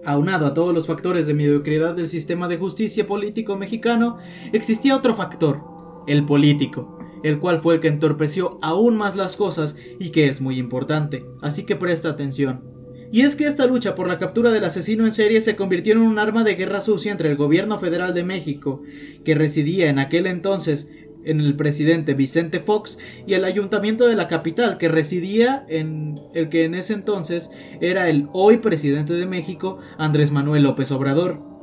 Aunado 0.05 0.47
a 0.47 0.55
todos 0.55 0.75
los 0.75 0.87
factores 0.87 1.27
de 1.27 1.35
mediocridad 1.35 1.95
del 1.95 2.09
sistema 2.09 2.49
de 2.49 2.57
justicia 2.57 3.07
político 3.07 3.57
mexicano, 3.57 4.17
existía 4.53 4.97
otro 4.97 5.15
factor, 5.15 5.61
el 6.07 6.25
político 6.25 6.96
el 7.23 7.39
cual 7.39 7.61
fue 7.61 7.75
el 7.75 7.81
que 7.81 7.89
entorpeció 7.89 8.59
aún 8.63 8.97
más 8.97 9.17
las 9.17 9.37
cosas 9.37 9.77
y 9.99 10.11
que 10.11 10.29
es 10.29 10.41
muy 10.41 10.59
importante, 10.59 11.25
así 11.43 11.65
que 11.65 11.77
presta 11.77 12.11
atención. 12.11 12.77
Y 13.13 13.23
es 13.23 13.37
que 13.37 13.47
esta 13.47 13.67
lucha 13.67 13.95
por 13.95 14.09
la 14.09 14.19
captura 14.19 14.51
del 14.51 14.65
asesino 14.65 15.05
en 15.05 15.13
serie 15.13 15.41
se 15.41 15.57
convirtió 15.57 15.93
en 15.93 16.01
un 16.01 16.19
arma 16.19 16.43
de 16.43 16.57
guerra 16.57 16.81
sucia 16.81 17.13
entre 17.13 17.31
el 17.31 17.37
gobierno 17.37 17.79
federal 17.79 18.15
de 18.15 18.25
México, 18.25 18.83
que 19.25 19.35
residía 19.35 19.89
en 19.89 19.99
aquel 19.99 20.27
entonces 20.27 20.91
en 21.25 21.41
el 21.41 21.57
presidente 21.57 22.15
Vicente 22.15 22.61
Fox 22.61 22.99
y 23.27 23.35
el 23.35 23.45
ayuntamiento 23.45 24.07
de 24.07 24.15
la 24.15 24.29
capital 24.29 24.79
que 24.79 24.89
residía 24.89 25.65
en 25.69 26.21
el 26.35 26.49
que 26.49 26.65
en 26.65 26.75
ese 26.75 26.95
entonces 26.95 27.51
era 27.81 28.09
el 28.09 28.29
hoy 28.33 28.59
presidente 28.59 29.13
de 29.13 29.27
México 29.27 29.79
Andrés 29.99 30.31
Manuel 30.31 30.63
López 30.63 30.91
Obrador. 30.93 31.56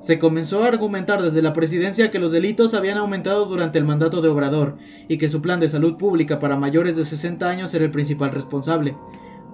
Se 0.00 0.18
comenzó 0.18 0.64
a 0.64 0.68
argumentar 0.68 1.22
desde 1.22 1.42
la 1.42 1.52
presidencia 1.52 2.10
que 2.10 2.18
los 2.18 2.32
delitos 2.32 2.72
habían 2.72 2.96
aumentado 2.96 3.44
durante 3.44 3.78
el 3.78 3.84
mandato 3.84 4.22
de 4.22 4.28
Obrador 4.28 4.78
y 5.08 5.18
que 5.18 5.28
su 5.28 5.42
plan 5.42 5.60
de 5.60 5.68
salud 5.68 5.98
pública 5.98 6.40
para 6.40 6.56
mayores 6.56 6.96
de 6.96 7.04
60 7.04 7.46
años 7.46 7.74
era 7.74 7.84
el 7.84 7.90
principal 7.90 8.30
responsable. 8.30 8.96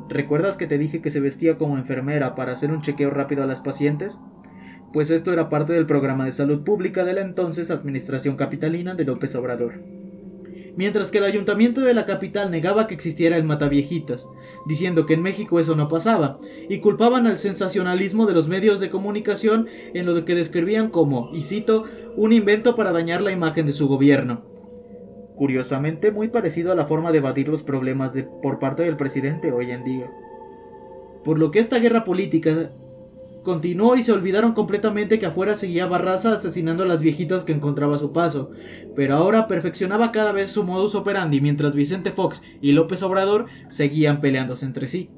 ¿Recuerdas 0.09 0.57
que 0.57 0.69
te 0.69 0.79
dije 0.79 1.03
que 1.03 1.11
se 1.11 1.19
vestía 1.19 1.59
como 1.59 1.79
enfermera 1.79 2.37
para 2.37 2.53
hacer 2.53 2.71
un 2.71 2.81
chequeo 2.81 3.11
rápido 3.11 3.43
a 3.43 3.47
las 3.47 3.61
pacientes? 3.61 4.21
Pues 4.93 5.11
esto 5.11 5.33
era 5.33 5.49
parte 5.49 5.73
del 5.73 5.87
programa 5.87 6.25
de 6.25 6.33
salud 6.33 6.63
pública 6.63 7.05
de 7.05 7.15
la 7.15 7.23
entonces 7.23 7.73
Administración 7.73 8.37
Capitalina 8.37 8.95
de 8.95 9.05
López 9.05 9.35
Obrador 9.35 9.96
mientras 10.77 11.11
que 11.11 11.19
el 11.19 11.25
ayuntamiento 11.25 11.81
de 11.81 11.95
la 11.95 12.07
capital 12.07 12.51
negaba 12.51 12.87
que 12.87 12.95
existiera 12.95 13.37
el 13.37 13.45
mataviejitas, 13.45 14.29
diciendo 14.67 15.07
que 15.07 15.15
en 15.15 15.23
México 15.23 15.59
eso 15.59 15.75
no 15.75 15.89
pasaba, 15.89 16.39
y 16.69 16.81
culpaban 16.81 17.27
al 17.27 17.39
sensacionalismo 17.39 18.27
de 18.27 18.35
los 18.35 18.47
medios 18.49 18.79
de 18.79 18.91
comunicación 18.91 19.67
en 19.95 20.07
lo 20.07 20.25
que 20.25 20.35
describían 20.35 20.91
como, 20.91 21.31
y 21.33 21.43
cito, 21.43 21.85
un 22.17 22.33
invento 22.33 22.77
para 22.77 22.93
dañar 22.93 23.23
la 23.23 23.33
imagen 23.33 23.67
de 23.67 23.73
su 23.73 23.89
gobierno. 23.89 24.43
Curiosamente 25.35 26.11
muy 26.11 26.29
parecido 26.29 26.73
a 26.73 26.75
la 26.75 26.87
forma 26.87 27.13
de 27.13 27.19
evadir 27.19 27.49
los 27.49 27.63
problemas 27.63 28.15
de, 28.15 28.23
por 28.25 28.59
parte 28.59 28.85
del 28.85 28.97
presidente 28.97 29.53
hoy 29.53 29.71
en 29.71 29.85
día. 29.85 30.11
Por 31.25 31.39
lo 31.39 31.51
que 31.51 31.59
esta 31.59 31.79
guerra 31.79 32.05
política 32.05 32.71
continuó 33.47 33.95
y 33.95 34.03
se 34.03 34.11
olvidaron 34.11 34.55
completamente 34.55 35.21
que 35.21 35.27
afuera 35.27 35.55
seguía 35.55 35.87
Barraza 35.87 36.33
asesinando 36.33 36.83
a 36.83 36.87
las 36.87 37.01
viejitas 37.01 37.45
que 37.45 37.53
encontraba 37.53 37.95
a 37.95 37.99
su 37.99 38.13
paso, 38.13 38.51
pero 38.97 39.15
ahora 39.15 39.47
perfeccionaba 39.47 40.11
cada 40.11 40.33
vez 40.33 40.51
su 40.51 40.65
modus 40.65 40.97
operandi 40.97 41.41
mientras 41.41 41.77
Vicente 41.77 42.11
Fox 42.11 42.43
y 42.61 42.73
López 42.73 43.05
Obrador 43.05 43.47
seguían 43.71 44.21
peleándose 44.21 44.67
entre 44.67 44.89
sí. 44.89 45.11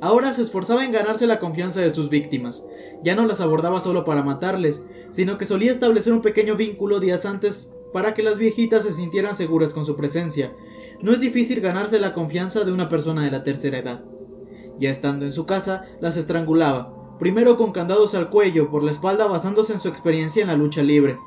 Ahora 0.00 0.32
se 0.32 0.40
esforzaba 0.40 0.82
en 0.82 0.92
ganarse 0.92 1.26
la 1.26 1.40
confianza 1.40 1.82
de 1.82 1.90
sus 1.90 2.08
víctimas. 2.08 2.64
Ya 3.04 3.14
no 3.14 3.26
las 3.26 3.42
abordaba 3.42 3.80
solo 3.80 4.06
para 4.06 4.22
matarles, 4.22 4.86
sino 5.10 5.36
que 5.36 5.44
solía 5.44 5.72
establecer 5.72 6.14
un 6.14 6.22
pequeño 6.22 6.56
vínculo 6.56 7.00
días 7.00 7.26
antes 7.26 7.70
para 7.92 8.14
que 8.14 8.22
las 8.22 8.38
viejitas 8.38 8.84
se 8.84 8.94
sintieran 8.94 9.34
seguras 9.34 9.74
con 9.74 9.84
su 9.84 9.94
presencia. 9.94 10.54
No 11.02 11.12
es 11.12 11.20
difícil 11.20 11.60
ganarse 11.60 12.00
la 12.00 12.14
confianza 12.14 12.64
de 12.64 12.72
una 12.72 12.88
persona 12.88 13.22
de 13.24 13.30
la 13.30 13.44
tercera 13.44 13.76
edad. 13.76 14.04
Ya 14.78 14.88
estando 14.88 15.26
en 15.26 15.34
su 15.34 15.44
casa, 15.44 15.84
las 16.00 16.16
estrangulaba, 16.16 16.99
primero 17.20 17.56
con 17.56 17.70
candados 17.70 18.14
al 18.16 18.30
cuello 18.30 18.70
por 18.70 18.82
la 18.82 18.90
espalda 18.90 19.26
basándose 19.26 19.74
en 19.74 19.80
su 19.80 19.88
experiencia 19.88 20.40
en 20.42 20.48
la 20.48 20.56
lucha 20.56 20.82
libre, 20.82 21.18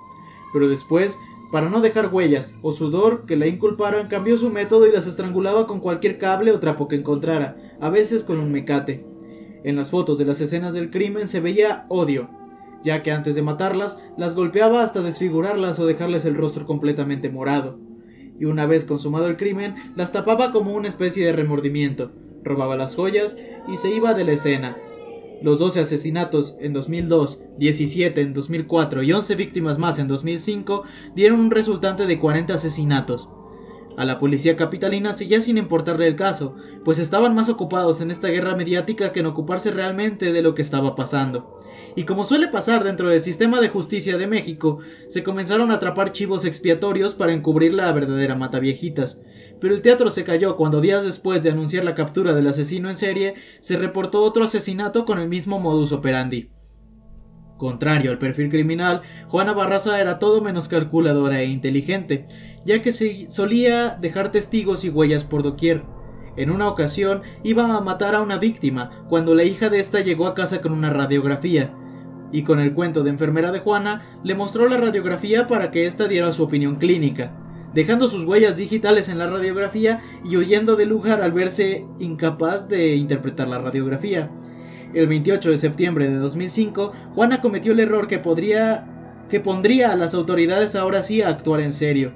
pero 0.51 0.67
después, 0.67 1.19
para 1.51 1.69
no 1.69 1.81
dejar 1.81 2.13
huellas 2.13 2.57
o 2.63 2.71
sudor 2.71 3.25
que 3.25 3.37
la 3.37 3.47
inculparan, 3.47 4.07
cambió 4.07 4.37
su 4.37 4.49
método 4.49 4.87
y 4.87 4.91
las 4.91 5.07
estrangulaba 5.07 5.67
con 5.67 5.79
cualquier 5.79 6.17
cable 6.17 6.51
o 6.51 6.59
trapo 6.59 6.87
que 6.87 6.95
encontrara, 6.95 7.77
a 7.79 7.89
veces 7.89 8.23
con 8.23 8.39
un 8.39 8.51
mecate. 8.51 9.05
En 9.63 9.75
las 9.75 9.91
fotos 9.91 10.17
de 10.17 10.25
las 10.25 10.41
escenas 10.41 10.73
del 10.73 10.89
crimen 10.89 11.27
se 11.27 11.39
veía 11.39 11.85
odio, 11.89 12.27
ya 12.83 13.03
que 13.03 13.11
antes 13.11 13.35
de 13.35 13.43
matarlas, 13.43 14.01
las 14.17 14.35
golpeaba 14.35 14.81
hasta 14.81 15.01
desfigurarlas 15.01 15.79
o 15.79 15.85
dejarles 15.85 16.25
el 16.25 16.35
rostro 16.35 16.65
completamente 16.65 17.29
morado. 17.29 17.79
Y 18.39 18.45
una 18.45 18.65
vez 18.65 18.85
consumado 18.85 19.27
el 19.27 19.37
crimen, 19.37 19.75
las 19.95 20.11
tapaba 20.11 20.51
como 20.51 20.73
una 20.73 20.87
especie 20.87 21.25
de 21.25 21.33
remordimiento, 21.33 22.11
robaba 22.43 22.75
las 22.75 22.95
joyas 22.95 23.37
y 23.71 23.77
se 23.77 23.93
iba 23.93 24.15
de 24.15 24.25
la 24.25 24.33
escena, 24.33 24.75
los 25.43 25.59
12 25.59 25.81
asesinatos 25.81 26.55
en 26.61 26.71
2002, 26.71 27.43
17 27.57 28.21
en 28.21 28.33
2004 28.33 29.03
y 29.03 29.11
11 29.11 29.35
víctimas 29.35 29.77
más 29.77 29.99
en 29.99 30.07
2005 30.07 30.83
dieron 31.15 31.41
un 31.41 31.51
resultante 31.51 32.07
de 32.07 32.17
40 32.17 32.53
asesinatos. 32.53 33.29
A 33.97 34.05
la 34.05 34.19
policía 34.19 34.55
capitalina 34.55 35.11
seguía 35.11 35.41
sin 35.41 35.57
importarle 35.57 36.07
el 36.07 36.15
caso, 36.15 36.55
pues 36.85 36.97
estaban 36.97 37.35
más 37.35 37.49
ocupados 37.49 37.99
en 37.99 38.09
esta 38.09 38.29
guerra 38.29 38.55
mediática 38.55 39.11
que 39.11 39.19
en 39.19 39.25
ocuparse 39.25 39.69
realmente 39.69 40.31
de 40.31 40.41
lo 40.41 40.55
que 40.55 40.61
estaba 40.61 40.95
pasando. 40.95 41.59
Y 41.95 42.05
como 42.05 42.23
suele 42.23 42.47
pasar 42.47 42.85
dentro 42.85 43.09
del 43.09 43.19
sistema 43.19 43.59
de 43.59 43.67
justicia 43.67 44.17
de 44.17 44.27
México, 44.27 44.79
se 45.09 45.23
comenzaron 45.23 45.71
a 45.71 45.75
atrapar 45.75 46.13
chivos 46.13 46.45
expiatorios 46.45 47.15
para 47.15 47.33
encubrir 47.33 47.73
la 47.73 47.91
verdadera 47.91 48.35
mataviejitas, 48.35 49.21
pero 49.63 49.75
el 49.75 49.81
teatro 49.81 50.09
se 50.09 50.25
cayó 50.25 50.57
cuando 50.57 50.81
días 50.81 51.05
después 51.05 51.41
de 51.41 51.49
anunciar 51.49 51.85
la 51.85 51.95
captura 51.95 52.33
del 52.33 52.47
asesino 52.47 52.89
en 52.89 52.97
serie, 52.97 53.35
se 53.61 53.77
reportó 53.77 54.21
otro 54.21 54.43
asesinato 54.43 55.05
con 55.05 55.19
el 55.19 55.29
mismo 55.29 55.57
modus 55.57 55.93
operandi. 55.93 56.49
Contrario 57.55 58.11
al 58.11 58.17
perfil 58.17 58.49
criminal, 58.49 59.03
Juana 59.29 59.53
Barraza 59.53 60.01
era 60.01 60.19
todo 60.19 60.41
menos 60.41 60.67
calculadora 60.67 61.39
e 61.39 61.45
inteligente, 61.45 62.27
ya 62.65 62.81
que 62.81 62.91
se 62.91 63.27
solía 63.29 63.97
dejar 64.01 64.33
testigos 64.33 64.83
y 64.83 64.89
huellas 64.89 65.23
por 65.23 65.43
doquier. 65.43 65.83
En 66.35 66.51
una 66.51 66.67
ocasión 66.67 67.21
iba 67.41 67.63
a 67.63 67.79
matar 67.79 68.15
a 68.15 68.21
una 68.21 68.39
víctima, 68.39 69.05
cuando 69.07 69.33
la 69.33 69.45
hija 69.45 69.69
de 69.69 69.79
ésta 69.79 70.01
llegó 70.01 70.27
a 70.27 70.35
casa 70.35 70.59
con 70.59 70.73
una 70.73 70.89
radiografía, 70.89 71.73
y 72.33 72.43
con 72.43 72.59
el 72.59 72.73
cuento 72.73 73.01
de 73.01 73.11
enfermera 73.11 73.53
de 73.53 73.59
Juana 73.59 74.19
le 74.25 74.35
mostró 74.35 74.67
la 74.67 74.75
radiografía 74.75 75.47
para 75.47 75.71
que 75.71 75.85
ésta 75.87 76.09
diera 76.09 76.33
su 76.33 76.43
opinión 76.43 76.75
clínica. 76.75 77.39
Dejando 77.73 78.07
sus 78.07 78.25
huellas 78.25 78.55
digitales 78.55 79.09
en 79.09 79.17
la 79.17 79.27
radiografía 79.27 80.01
y 80.23 80.37
huyendo 80.37 80.75
del 80.75 80.89
lugar 80.89 81.21
al 81.21 81.31
verse 81.31 81.85
incapaz 81.99 82.67
de 82.67 82.95
interpretar 82.95 83.47
la 83.47 83.59
radiografía. 83.59 84.29
El 84.93 85.07
28 85.07 85.51
de 85.51 85.57
septiembre 85.57 86.09
de 86.09 86.17
2005, 86.17 86.91
Juana 87.15 87.41
cometió 87.41 87.71
el 87.71 87.79
error 87.79 88.07
que 88.07 88.19
podría 88.19 88.89
que 89.29 89.39
pondría 89.39 89.91
a 89.91 89.95
las 89.95 90.13
autoridades 90.13 90.75
ahora 90.75 91.01
sí 91.01 91.23
a 91.23 91.29
actuar 91.29 91.61
en 91.61 91.73
serio, 91.73 92.11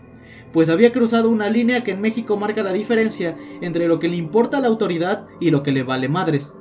pues 0.54 0.70
había 0.70 0.92
cruzado 0.92 1.30
una 1.30 1.50
línea 1.50 1.84
que 1.84 1.92
en 1.92 2.02
México 2.02 2.38
marca 2.38 2.62
la 2.62 2.74
diferencia 2.74 3.36
entre 3.62 3.88
lo 3.88 4.00
que 4.00 4.08
le 4.08 4.18
importa 4.18 4.58
a 4.58 4.62
la 4.62 4.68
autoridad 4.68 5.26
y 5.40 5.50
lo 5.50 5.64
que 5.64 5.72
le 5.72 5.84
vale 5.84 6.10
madres. 6.10 6.54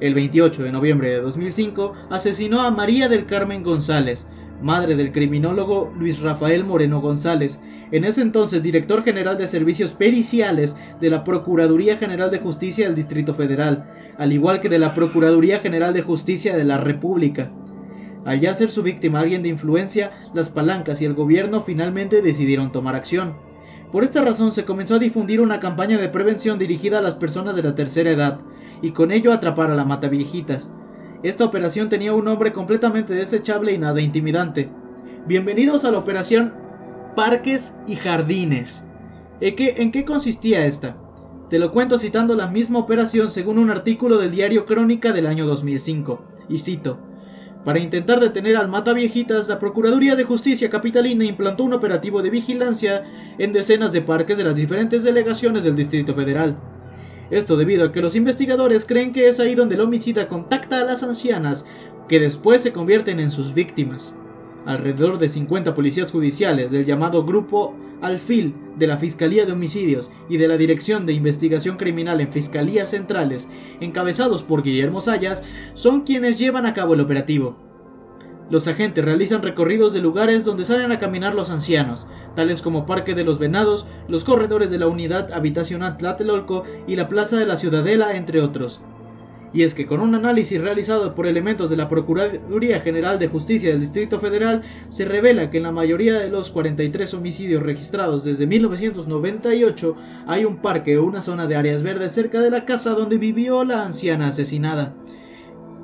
El 0.00 0.14
28 0.14 0.64
de 0.64 0.72
noviembre 0.72 1.10
de 1.10 1.20
2005 1.20 1.92
asesinó 2.10 2.62
a 2.62 2.70
María 2.70 3.08
del 3.08 3.26
Carmen 3.26 3.62
González, 3.62 4.28
madre 4.60 4.96
del 4.96 5.12
criminólogo 5.12 5.92
Luis 5.96 6.20
Rafael 6.20 6.64
Moreno 6.64 7.00
González, 7.00 7.60
en 7.90 8.04
ese 8.04 8.22
entonces 8.22 8.62
director 8.62 9.04
general 9.04 9.36
de 9.38 9.46
servicios 9.46 9.92
periciales 9.92 10.76
de 11.00 11.10
la 11.10 11.24
Procuraduría 11.24 11.96
General 11.96 12.30
de 12.30 12.38
Justicia 12.38 12.86
del 12.86 12.94
Distrito 12.94 13.34
Federal, 13.34 13.84
al 14.18 14.32
igual 14.32 14.60
que 14.60 14.68
de 14.68 14.78
la 14.78 14.94
Procuraduría 14.94 15.60
General 15.60 15.92
de 15.92 16.02
Justicia 16.02 16.56
de 16.56 16.64
la 16.64 16.78
República. 16.78 17.50
Al 18.24 18.40
ya 18.40 18.54
ser 18.54 18.70
su 18.70 18.82
víctima 18.82 19.20
alguien 19.20 19.42
de 19.42 19.50
influencia, 19.50 20.10
las 20.32 20.48
palancas 20.48 21.02
y 21.02 21.04
el 21.04 21.14
gobierno 21.14 21.62
finalmente 21.62 22.22
decidieron 22.22 22.72
tomar 22.72 22.94
acción. 22.94 23.34
Por 23.92 24.02
esta 24.02 24.22
razón 24.22 24.52
se 24.52 24.64
comenzó 24.64 24.96
a 24.96 24.98
difundir 24.98 25.40
una 25.40 25.60
campaña 25.60 25.98
de 25.98 26.08
prevención 26.08 26.58
dirigida 26.58 26.98
a 26.98 27.02
las 27.02 27.14
personas 27.14 27.54
de 27.54 27.62
la 27.62 27.74
tercera 27.74 28.10
edad, 28.10 28.40
y 28.82 28.90
con 28.90 29.12
ello 29.12 29.32
atrapar 29.32 29.70
a 29.70 29.74
la 29.74 29.84
mata 29.84 30.08
viejitas. 30.08 30.70
Esta 31.22 31.44
operación 31.44 31.88
tenía 31.88 32.12
un 32.12 32.24
nombre 32.24 32.52
completamente 32.52 33.14
desechable 33.14 33.72
y 33.72 33.78
nada 33.78 34.00
intimidante. 34.00 34.68
Bienvenidos 35.26 35.84
a 35.84 35.90
la 35.90 35.98
operación 35.98 36.63
Parques 37.14 37.78
y 37.86 37.94
Jardines. 37.94 38.84
¿En 39.40 39.54
qué, 39.54 39.74
¿En 39.78 39.92
qué 39.92 40.04
consistía 40.04 40.66
esta? 40.66 40.96
Te 41.48 41.60
lo 41.60 41.70
cuento 41.70 41.98
citando 41.98 42.34
la 42.34 42.48
misma 42.48 42.80
operación 42.80 43.30
según 43.30 43.58
un 43.58 43.70
artículo 43.70 44.18
del 44.18 44.32
diario 44.32 44.66
Crónica 44.66 45.12
del 45.12 45.28
año 45.28 45.46
2005, 45.46 46.24
y 46.48 46.58
cito. 46.58 46.98
Para 47.64 47.78
intentar 47.78 48.18
detener 48.18 48.56
al 48.56 48.68
Mata 48.68 48.92
Viejitas, 48.92 49.46
la 49.46 49.60
Procuraduría 49.60 50.16
de 50.16 50.24
Justicia 50.24 50.68
Capitalina 50.68 51.24
implantó 51.24 51.62
un 51.62 51.72
operativo 51.72 52.20
de 52.20 52.30
vigilancia 52.30 53.04
en 53.38 53.52
decenas 53.52 53.92
de 53.92 54.02
parques 54.02 54.36
de 54.36 54.44
las 54.44 54.56
diferentes 54.56 55.04
delegaciones 55.04 55.62
del 55.62 55.76
Distrito 55.76 56.14
Federal. 56.14 56.58
Esto 57.30 57.56
debido 57.56 57.86
a 57.86 57.92
que 57.92 58.02
los 58.02 58.16
investigadores 58.16 58.84
creen 58.84 59.12
que 59.12 59.28
es 59.28 59.38
ahí 59.38 59.54
donde 59.54 59.76
el 59.76 59.82
homicida 59.82 60.26
contacta 60.26 60.80
a 60.80 60.84
las 60.84 61.04
ancianas, 61.04 61.64
que 62.08 62.18
después 62.18 62.60
se 62.60 62.72
convierten 62.72 63.20
en 63.20 63.30
sus 63.30 63.54
víctimas. 63.54 64.16
Alrededor 64.66 65.18
de 65.18 65.28
50 65.28 65.74
policías 65.74 66.10
judiciales 66.10 66.70
del 66.70 66.86
llamado 66.86 67.24
Grupo 67.24 67.74
Alfil 68.00 68.54
de 68.76 68.86
la 68.86 68.96
Fiscalía 68.96 69.46
de 69.46 69.52
Homicidios 69.52 70.10
y 70.28 70.36
de 70.36 70.48
la 70.48 70.56
Dirección 70.56 71.06
de 71.06 71.12
Investigación 71.12 71.76
Criminal 71.76 72.20
en 72.20 72.32
Fiscalías 72.32 72.90
Centrales, 72.90 73.48
encabezados 73.80 74.42
por 74.42 74.62
Guillermo 74.62 75.00
Sayas, 75.00 75.44
son 75.74 76.02
quienes 76.02 76.38
llevan 76.38 76.66
a 76.66 76.74
cabo 76.74 76.94
el 76.94 77.00
operativo. 77.00 77.56
Los 78.50 78.68
agentes 78.68 79.04
realizan 79.04 79.42
recorridos 79.42 79.94
de 79.94 80.02
lugares 80.02 80.44
donde 80.44 80.66
salen 80.66 80.92
a 80.92 80.98
caminar 80.98 81.34
los 81.34 81.50
ancianos, 81.50 82.06
tales 82.36 82.60
como 82.60 82.84
Parque 82.84 83.14
de 83.14 83.24
los 83.24 83.38
Venados, 83.38 83.86
los 84.06 84.22
corredores 84.22 84.70
de 84.70 84.78
la 84.78 84.86
Unidad 84.86 85.32
Habitacional 85.32 85.96
Tlatelolco 85.96 86.64
y 86.86 86.96
la 86.96 87.08
Plaza 87.08 87.38
de 87.38 87.46
la 87.46 87.56
Ciudadela, 87.56 88.16
entre 88.16 88.42
otros. 88.42 88.82
Y 89.54 89.62
es 89.62 89.72
que 89.72 89.86
con 89.86 90.00
un 90.00 90.16
análisis 90.16 90.60
realizado 90.60 91.14
por 91.14 91.28
elementos 91.28 91.70
de 91.70 91.76
la 91.76 91.88
Procuraduría 91.88 92.80
General 92.80 93.20
de 93.20 93.28
Justicia 93.28 93.70
del 93.70 93.80
Distrito 93.80 94.18
Federal, 94.18 94.62
se 94.88 95.04
revela 95.04 95.48
que 95.48 95.58
en 95.58 95.62
la 95.62 95.70
mayoría 95.70 96.18
de 96.18 96.28
los 96.28 96.50
43 96.50 97.14
homicidios 97.14 97.62
registrados 97.62 98.24
desde 98.24 98.48
1998 98.48 99.96
hay 100.26 100.44
un 100.44 100.56
parque 100.56 100.98
o 100.98 101.04
una 101.04 101.20
zona 101.20 101.46
de 101.46 101.54
áreas 101.54 101.84
verdes 101.84 102.10
cerca 102.10 102.40
de 102.40 102.50
la 102.50 102.64
casa 102.64 102.94
donde 102.94 103.16
vivió 103.16 103.62
la 103.62 103.84
anciana 103.84 104.26
asesinada. 104.26 104.96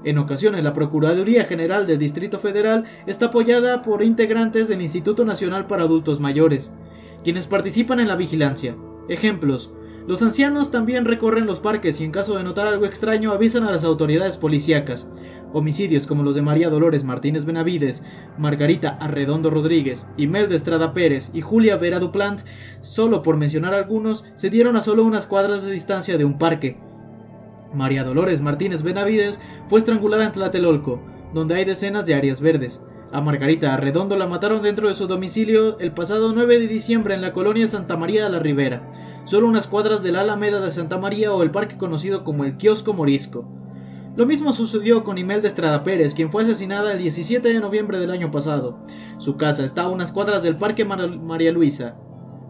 En 0.02 0.18
ocasiones, 0.18 0.64
la 0.64 0.74
Procuraduría 0.74 1.44
General 1.44 1.86
del 1.86 1.98
Distrito 1.98 2.40
Federal 2.40 2.86
está 3.06 3.26
apoyada 3.26 3.82
por 3.82 4.02
integrantes 4.02 4.66
del 4.66 4.82
Instituto 4.82 5.24
Nacional 5.24 5.68
para 5.68 5.84
Adultos 5.84 6.18
Mayores, 6.18 6.74
quienes 7.22 7.46
participan 7.46 8.00
en 8.00 8.08
la 8.08 8.16
vigilancia. 8.16 8.74
Ejemplos. 9.08 9.72
Los 10.06 10.22
ancianos 10.22 10.70
también 10.70 11.04
recorren 11.04 11.46
los 11.46 11.60
parques 11.60 12.00
y 12.00 12.04
en 12.04 12.10
caso 12.10 12.36
de 12.36 12.42
notar 12.42 12.66
algo 12.66 12.86
extraño 12.86 13.32
avisan 13.32 13.64
a 13.64 13.70
las 13.70 13.84
autoridades 13.84 14.38
policíacas. 14.38 15.06
Homicidios 15.52 16.06
como 16.06 16.22
los 16.22 16.34
de 16.34 16.42
María 16.42 16.70
Dolores 16.70 17.04
Martínez 17.04 17.44
Benavides, 17.44 18.04
Margarita 18.38 18.96
Arredondo 19.00 19.50
Rodríguez, 19.50 20.08
Imelda 20.16 20.54
Estrada 20.54 20.94
Pérez 20.94 21.30
y 21.34 21.42
Julia 21.42 21.76
Vera 21.76 21.98
Duplant, 21.98 22.42
solo 22.82 23.22
por 23.22 23.36
mencionar 23.36 23.74
algunos, 23.74 24.24
se 24.36 24.48
dieron 24.48 24.76
a 24.76 24.80
solo 24.80 25.04
unas 25.04 25.26
cuadras 25.26 25.64
de 25.64 25.72
distancia 25.72 26.16
de 26.16 26.24
un 26.24 26.38
parque. 26.38 26.78
María 27.74 28.04
Dolores 28.04 28.40
Martínez 28.40 28.82
Benavides 28.82 29.40
fue 29.68 29.80
estrangulada 29.80 30.24
en 30.24 30.32
Tlatelolco, 30.32 31.00
donde 31.34 31.56
hay 31.56 31.64
decenas 31.64 32.06
de 32.06 32.14
áreas 32.14 32.40
verdes. 32.40 32.82
A 33.12 33.20
Margarita 33.20 33.74
Arredondo 33.74 34.16
la 34.16 34.28
mataron 34.28 34.62
dentro 34.62 34.88
de 34.88 34.94
su 34.94 35.08
domicilio 35.08 35.78
el 35.80 35.92
pasado 35.92 36.32
9 36.32 36.60
de 36.60 36.68
diciembre 36.68 37.14
en 37.14 37.22
la 37.22 37.32
colonia 37.32 37.66
Santa 37.66 37.96
María 37.96 38.24
de 38.24 38.30
la 38.30 38.38
Ribera, 38.38 38.82
solo 39.30 39.46
unas 39.46 39.68
cuadras 39.68 40.02
de 40.02 40.10
la 40.10 40.22
Alameda 40.22 40.58
de 40.58 40.72
Santa 40.72 40.98
María 40.98 41.32
o 41.32 41.44
el 41.44 41.52
parque 41.52 41.78
conocido 41.78 42.24
como 42.24 42.42
el 42.42 42.56
Kiosco 42.56 42.94
Morisco. 42.94 43.48
Lo 44.16 44.26
mismo 44.26 44.52
sucedió 44.52 45.04
con 45.04 45.18
Imelda 45.18 45.46
Estrada 45.46 45.84
Pérez, 45.84 46.14
quien 46.14 46.32
fue 46.32 46.42
asesinada 46.42 46.94
el 46.94 46.98
17 46.98 47.48
de 47.48 47.60
noviembre 47.60 48.00
del 48.00 48.10
año 48.10 48.32
pasado. 48.32 48.80
Su 49.18 49.36
casa 49.36 49.64
está 49.64 49.82
a 49.82 49.88
unas 49.88 50.10
cuadras 50.10 50.42
del 50.42 50.56
Parque 50.56 50.84
María 50.84 51.52
Luisa. 51.52 51.94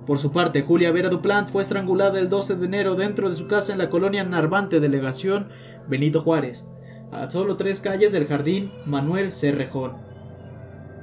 Por 0.07 0.19
su 0.19 0.33
parte, 0.33 0.63
Julia 0.63 0.91
Vera 0.91 1.11
Duplant 1.11 1.51
fue 1.51 1.61
estrangulada 1.61 2.19
el 2.19 2.31
12 2.31 2.57
de 2.57 2.65
enero 2.65 2.95
dentro 2.95 3.29
de 3.29 3.35
su 3.35 3.47
casa 3.47 3.73
en 3.73 3.79
la 3.79 3.91
colonia 3.91 4.25
Narvante, 4.25 4.81
delegación 4.81 5.51
Benito 5.87 6.23
Juárez, 6.23 6.67
a 7.13 7.31
solo 7.31 7.59
tres 7.59 7.81
calles 7.81 8.11
del 8.11 8.27
jardín 8.27 8.73
Manuel 8.87 9.33
Cerrejón. 9.33 9.99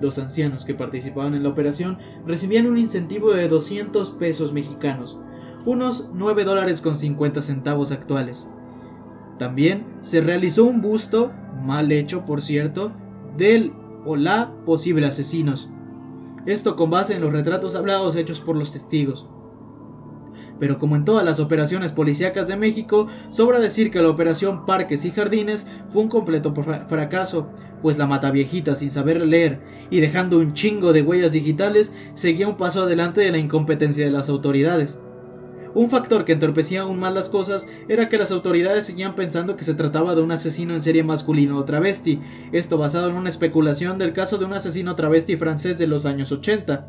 Los 0.02 0.18
ancianos 0.18 0.66
que 0.66 0.74
participaban 0.74 1.36
en 1.36 1.44
la 1.44 1.50
operación 1.50 2.00
recibían 2.26 2.66
un 2.66 2.80
incentivo 2.80 3.32
de 3.34 3.48
200 3.48 4.10
pesos 4.14 4.54
mexicanos, 4.54 5.20
unos 5.68 6.10
9 6.14 6.46
dólares 6.46 6.80
con 6.80 6.96
50 6.96 7.42
centavos 7.42 7.92
actuales. 7.92 8.48
También 9.38 9.86
se 10.00 10.22
realizó 10.22 10.64
un 10.64 10.82
busto, 10.82 11.34
mal 11.62 11.92
hecho 11.92 12.26
por 12.26 12.42
cierto, 12.42 12.94
del 13.36 13.74
o 14.06 14.16
la 14.16 14.54
posible 14.66 15.06
asesinos, 15.06 15.70
esto 16.46 16.78
con 16.78 16.90
base 16.90 17.16
en 17.16 17.22
los 17.22 17.34
retratos 17.34 17.76
hablados 17.76 18.16
hechos 18.16 18.40
por 18.40 18.56
los 18.56 18.72
testigos. 18.72 19.28
Pero 20.58 20.80
como 20.80 20.96
en 20.96 21.04
todas 21.04 21.26
las 21.26 21.42
operaciones 21.42 21.92
policíacas 21.92 22.48
de 22.48 22.56
México, 22.56 23.08
sobra 23.30 23.60
decir 23.60 23.92
que 23.92 24.02
la 24.02 24.10
operación 24.10 24.66
Parques 24.66 25.04
y 25.04 25.12
Jardines 25.12 25.68
fue 25.90 26.04
un 26.04 26.08
completo 26.08 26.54
fracaso, 26.88 27.50
pues 27.82 27.98
la 27.98 28.08
mataviejita 28.08 28.74
sin 28.74 28.90
saber 28.90 29.20
leer 29.20 29.62
y 29.90 30.00
dejando 30.00 30.38
un 30.38 30.54
chingo 30.54 30.94
de 30.94 31.02
huellas 31.02 31.34
digitales 31.34 31.94
seguía 32.16 32.48
un 32.48 32.56
paso 32.56 32.84
adelante 32.84 33.20
de 33.20 33.32
la 33.32 33.38
incompetencia 33.38 34.06
de 34.06 34.12
las 34.12 34.30
autoridades. 34.30 35.02
Un 35.78 35.92
factor 35.92 36.26
que 36.26 36.32
entorpecía 36.32 36.82
aún 36.82 37.00
más 37.00 37.14
las 37.14 37.30
cosas 37.30 37.68
era 37.88 38.10
que 38.10 38.18
las 38.18 38.32
autoridades 38.32 38.86
seguían 38.86 39.14
pensando 39.14 39.56
que 39.56 39.64
se 39.64 39.76
trataba 39.76 40.16
de 40.16 40.24
un 40.24 40.32
asesino 40.32 40.74
en 40.74 40.82
serie 40.82 41.04
masculino 41.04 41.56
o 41.60 41.66
travesti, 41.66 42.20
esto 42.52 42.80
basado 42.80 43.12
en 43.12 43.16
una 43.16 43.30
especulación 43.30 44.00
del 44.00 44.12
caso 44.12 44.40
de 44.40 44.46
un 44.46 44.54
asesino 44.54 44.96
travesti 44.96 45.38
francés 45.38 45.78
de 45.78 45.86
los 45.86 46.08
años 46.08 46.32
80. 46.32 46.88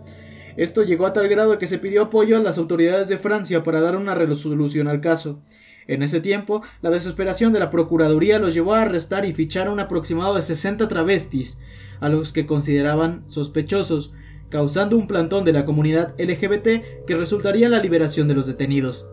Esto 0.57 0.85
llegó 0.85 1.05
a 1.05 1.13
tal 1.13 1.29
grado 1.29 1.59
que 1.59 1.67
se 1.67 1.77
pidió 1.77 2.05
apoyo 2.05 2.39
a 2.39 2.41
las 2.41 2.57
autoridades 2.57 3.09
de 3.09 3.19
Francia 3.19 3.63
para 3.63 3.83
dar 3.83 3.95
una 3.95 4.15
resolución 4.15 4.89
al 4.89 5.03
caso. 5.03 5.43
En 5.87 6.03
ese 6.03 6.23
tiempo, 6.23 6.63
la 6.81 6.89
desesperación 6.89 7.53
de 7.53 7.61
la 7.61 7.71
Procuraduría 7.71 8.39
los 8.39 8.55
llevó 8.55 8.73
a 8.73 8.81
arrestar 8.81 9.27
y 9.27 9.35
fichar 9.35 9.67
a 9.67 9.71
un 9.71 9.81
aproximado 9.81 10.35
de 10.35 10.41
60 10.41 10.89
travestis, 10.89 11.61
a 12.01 12.09
los 12.09 12.33
que 12.33 12.47
consideraban 12.47 13.29
sospechosos, 13.29 14.15
causando 14.51 14.97
un 14.97 15.07
plantón 15.07 15.45
de 15.45 15.53
la 15.53 15.65
comunidad 15.65 16.15
LGBT 16.19 17.05
que 17.07 17.17
resultaría 17.17 17.67
en 17.67 17.73
la 17.73 17.83
liberación 17.83 18.29
de 18.29 18.35
los 18.35 18.47
detenidos. 18.47 19.11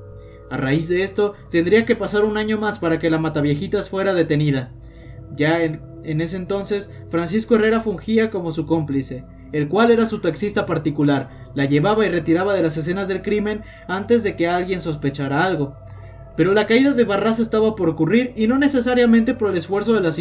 A 0.49 0.57
raíz 0.57 0.87
de 0.87 1.03
esto, 1.03 1.33
tendría 1.49 1.85
que 1.85 1.95
pasar 1.95 2.23
un 2.23 2.37
año 2.37 2.57
más 2.57 2.79
para 2.79 2.99
que 2.99 3.09
la 3.09 3.17
Mataviejitas 3.17 3.89
fuera 3.89 4.13
detenida. 4.13 4.71
Ya 5.35 5.63
en, 5.63 5.81
en, 6.03 6.21
ese 6.21 6.37
entonces, 6.37 6.89
Francisco 7.09 7.55
Herrera 7.55 7.81
fungía 7.81 8.29
como 8.29 8.51
su 8.51 8.65
cómplice, 8.65 9.25
el 9.51 9.67
cual 9.67 9.91
era 9.91 10.05
su 10.05 10.19
taxista 10.19 10.65
particular, 10.65 11.49
la 11.55 11.65
llevaba 11.65 12.05
y 12.05 12.09
retiraba 12.09 12.53
de 12.53 12.61
las 12.61 12.77
escenas 12.77 13.07
del 13.07 13.21
crimen 13.21 13.63
antes 13.87 14.23
de 14.23 14.35
que 14.35 14.47
alguien 14.47 14.81
sospechara 14.81 15.43
algo. 15.43 15.75
Pero 16.37 16.53
la 16.53 16.67
caída 16.67 16.93
de 16.93 17.05
Barras 17.05 17.39
estaba 17.39 17.75
por 17.75 17.89
ocurrir 17.89 18.33
y 18.35 18.47
no 18.47 18.57
necesariamente 18.57 19.33
por 19.33 19.49
el 19.49 19.57
esfuerzo 19.57 19.93
de 19.93 20.01
las 20.01 20.19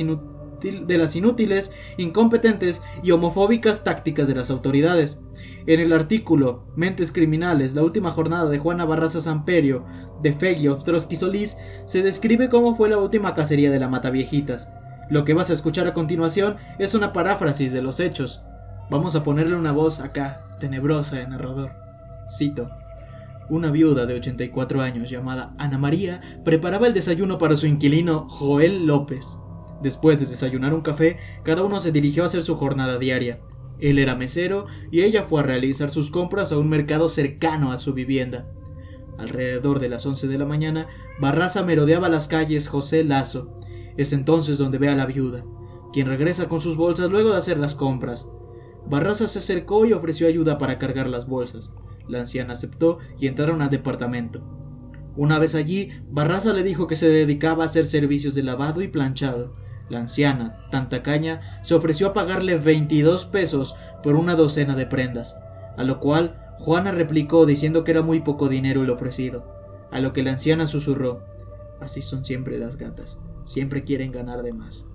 de 0.70 0.98
las 0.98 1.14
inútiles, 1.14 1.72
incompetentes 1.98 2.82
y 3.02 3.10
homofóbicas 3.10 3.84
tácticas 3.84 4.26
de 4.26 4.34
las 4.34 4.50
autoridades. 4.50 5.20
En 5.66 5.80
el 5.80 5.92
artículo 5.92 6.64
Mentes 6.76 7.12
Criminales, 7.12 7.74
la 7.74 7.82
última 7.82 8.10
jornada 8.10 8.48
de 8.50 8.58
Juana 8.58 8.84
Barraza 8.84 9.20
Samperio, 9.20 9.84
de 10.22 10.32
Fegio 10.32 10.76
Trotsky 10.76 11.16
Solís, 11.16 11.56
se 11.86 12.02
describe 12.02 12.48
cómo 12.48 12.76
fue 12.76 12.88
la 12.88 12.98
última 12.98 13.34
cacería 13.34 13.70
de 13.70 13.78
la 13.78 13.88
Mataviejitas. 13.88 14.70
Lo 15.10 15.24
que 15.24 15.34
vas 15.34 15.50
a 15.50 15.52
escuchar 15.52 15.86
a 15.86 15.94
continuación 15.94 16.56
es 16.78 16.94
una 16.94 17.12
paráfrasis 17.12 17.72
de 17.72 17.82
los 17.82 18.00
hechos. 18.00 18.42
Vamos 18.90 19.16
a 19.16 19.22
ponerle 19.22 19.56
una 19.56 19.72
voz 19.72 20.00
acá, 20.00 20.44
tenebrosa 20.60 21.16
de 21.16 21.26
narrador. 21.26 21.72
Cito. 22.30 22.68
Una 23.50 23.70
viuda 23.70 24.06
de 24.06 24.14
84 24.14 24.80
años 24.80 25.10
llamada 25.10 25.54
Ana 25.58 25.76
María 25.76 26.22
preparaba 26.44 26.86
el 26.86 26.94
desayuno 26.94 27.36
para 27.36 27.56
su 27.56 27.66
inquilino 27.66 28.26
Joel 28.28 28.86
López. 28.86 29.38
Después 29.84 30.18
de 30.18 30.24
desayunar 30.24 30.72
un 30.72 30.80
café, 30.80 31.18
cada 31.42 31.62
uno 31.62 31.78
se 31.78 31.92
dirigió 31.92 32.22
a 32.22 32.26
hacer 32.26 32.42
su 32.42 32.56
jornada 32.56 32.96
diaria. 32.96 33.40
Él 33.78 33.98
era 33.98 34.14
mesero 34.16 34.64
y 34.90 35.02
ella 35.02 35.24
fue 35.24 35.40
a 35.40 35.42
realizar 35.42 35.90
sus 35.90 36.08
compras 36.08 36.52
a 36.52 36.58
un 36.58 36.70
mercado 36.70 37.10
cercano 37.10 37.70
a 37.70 37.78
su 37.78 37.92
vivienda. 37.92 38.50
Alrededor 39.18 39.80
de 39.80 39.90
las 39.90 40.06
11 40.06 40.26
de 40.26 40.38
la 40.38 40.46
mañana, 40.46 40.86
Barraza 41.20 41.62
merodeaba 41.64 42.08
las 42.08 42.28
calles 42.28 42.66
José 42.66 43.04
Lazo. 43.04 43.60
Es 43.98 44.14
entonces 44.14 44.56
donde 44.56 44.78
ve 44.78 44.88
a 44.88 44.94
la 44.94 45.04
viuda, 45.04 45.44
quien 45.92 46.06
regresa 46.06 46.48
con 46.48 46.62
sus 46.62 46.78
bolsas 46.78 47.10
luego 47.10 47.32
de 47.32 47.36
hacer 47.36 47.58
las 47.58 47.74
compras. 47.74 48.26
Barraza 48.86 49.28
se 49.28 49.40
acercó 49.40 49.84
y 49.84 49.92
ofreció 49.92 50.28
ayuda 50.28 50.56
para 50.56 50.78
cargar 50.78 51.08
las 51.08 51.28
bolsas. 51.28 51.74
La 52.08 52.20
anciana 52.20 52.54
aceptó 52.54 53.00
y 53.20 53.26
entraron 53.26 53.60
al 53.60 53.68
departamento. 53.68 54.40
Una 55.14 55.38
vez 55.38 55.54
allí, 55.54 55.90
Barraza 56.10 56.54
le 56.54 56.62
dijo 56.62 56.86
que 56.86 56.96
se 56.96 57.10
dedicaba 57.10 57.64
a 57.64 57.66
hacer 57.66 57.84
servicios 57.84 58.34
de 58.34 58.44
lavado 58.44 58.80
y 58.80 58.88
planchado. 58.88 59.62
La 59.88 59.98
anciana, 59.98 60.66
tan 60.70 60.88
tacaña, 60.88 61.60
se 61.62 61.74
ofreció 61.74 62.08
a 62.08 62.12
pagarle 62.12 62.56
22 62.56 63.26
pesos 63.26 63.76
por 64.02 64.16
una 64.16 64.34
docena 64.34 64.74
de 64.74 64.86
prendas, 64.86 65.36
a 65.76 65.84
lo 65.84 66.00
cual 66.00 66.54
Juana 66.58 66.92
replicó 66.92 67.46
diciendo 67.46 67.84
que 67.84 67.90
era 67.90 68.02
muy 68.02 68.20
poco 68.20 68.48
dinero 68.48 68.82
el 68.82 68.90
ofrecido, 68.90 69.44
a 69.90 70.00
lo 70.00 70.12
que 70.12 70.22
la 70.22 70.32
anciana 70.32 70.66
susurró 70.66 71.34
Así 71.80 72.02
son 72.02 72.24
siempre 72.24 72.58
las 72.58 72.76
gatas, 72.76 73.18
siempre 73.44 73.84
quieren 73.84 74.12
ganar 74.12 74.42
de 74.42 74.52
más. 74.52 74.86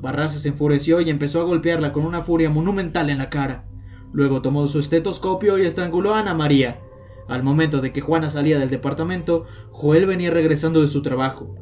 Barraza 0.00 0.38
se 0.38 0.48
enfureció 0.48 1.00
y 1.00 1.08
empezó 1.08 1.40
a 1.40 1.44
golpearla 1.44 1.92
con 1.92 2.04
una 2.04 2.24
furia 2.24 2.50
monumental 2.50 3.08
en 3.08 3.18
la 3.18 3.30
cara. 3.30 3.64
Luego 4.12 4.42
tomó 4.42 4.66
su 4.68 4.78
estetoscopio 4.78 5.58
y 5.58 5.64
estranguló 5.64 6.14
a 6.14 6.20
Ana 6.20 6.34
María. 6.34 6.80
Al 7.28 7.42
momento 7.42 7.80
de 7.80 7.92
que 7.92 8.02
Juana 8.02 8.28
salía 8.28 8.58
del 8.58 8.68
departamento, 8.68 9.46
Joel 9.70 10.06
venía 10.06 10.30
regresando 10.30 10.82
de 10.82 10.88
su 10.88 11.02
trabajo, 11.02 11.54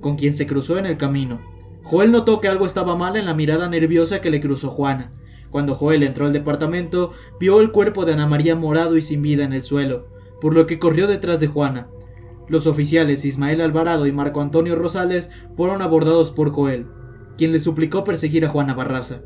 con 0.00 0.16
quien 0.16 0.34
se 0.34 0.46
cruzó 0.46 0.78
en 0.78 0.86
el 0.86 0.96
camino. 0.96 1.40
Joel 1.84 2.12
notó 2.12 2.40
que 2.40 2.48
algo 2.48 2.64
estaba 2.64 2.96
mal 2.96 3.14
en 3.16 3.26
la 3.26 3.34
mirada 3.34 3.68
nerviosa 3.68 4.22
que 4.22 4.30
le 4.30 4.40
cruzó 4.40 4.70
Juana. 4.70 5.10
Cuando 5.50 5.74
Joel 5.74 6.02
entró 6.02 6.24
al 6.26 6.32
departamento, 6.32 7.12
vio 7.38 7.60
el 7.60 7.72
cuerpo 7.72 8.06
de 8.06 8.14
Ana 8.14 8.26
María 8.26 8.56
morado 8.56 8.96
y 8.96 9.02
sin 9.02 9.20
vida 9.20 9.44
en 9.44 9.52
el 9.52 9.62
suelo, 9.62 10.08
por 10.40 10.54
lo 10.54 10.66
que 10.66 10.78
corrió 10.78 11.06
detrás 11.06 11.40
de 11.40 11.46
Juana. 11.46 11.88
Los 12.48 12.66
oficiales 12.66 13.26
Ismael 13.26 13.60
Alvarado 13.60 14.06
y 14.06 14.12
Marco 14.12 14.40
Antonio 14.40 14.76
Rosales 14.76 15.30
fueron 15.56 15.82
abordados 15.82 16.30
por 16.30 16.52
Joel, 16.52 16.86
quien 17.36 17.52
le 17.52 17.60
suplicó 17.60 18.02
perseguir 18.02 18.46
a 18.46 18.48
Juana 18.48 18.72
Barraza. 18.72 19.20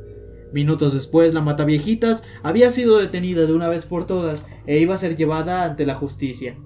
Minutos 0.53 0.93
después, 0.93 1.35
la 1.35 1.41
Mataviejitas 1.41 2.25
había 2.43 2.73
sido 2.73 2.99
detenida 2.99 3.47
de 3.47 3.53
una 3.53 3.69
vez 3.69 3.87
por 3.87 4.07
todas 4.07 4.47
e 4.67 4.79
iba 4.79 4.95
a 4.95 4.99
ser 4.99 5.17
llevada 5.17 5.65
ante 5.65 5.87
la 5.87 5.95
justicia. 5.95 6.57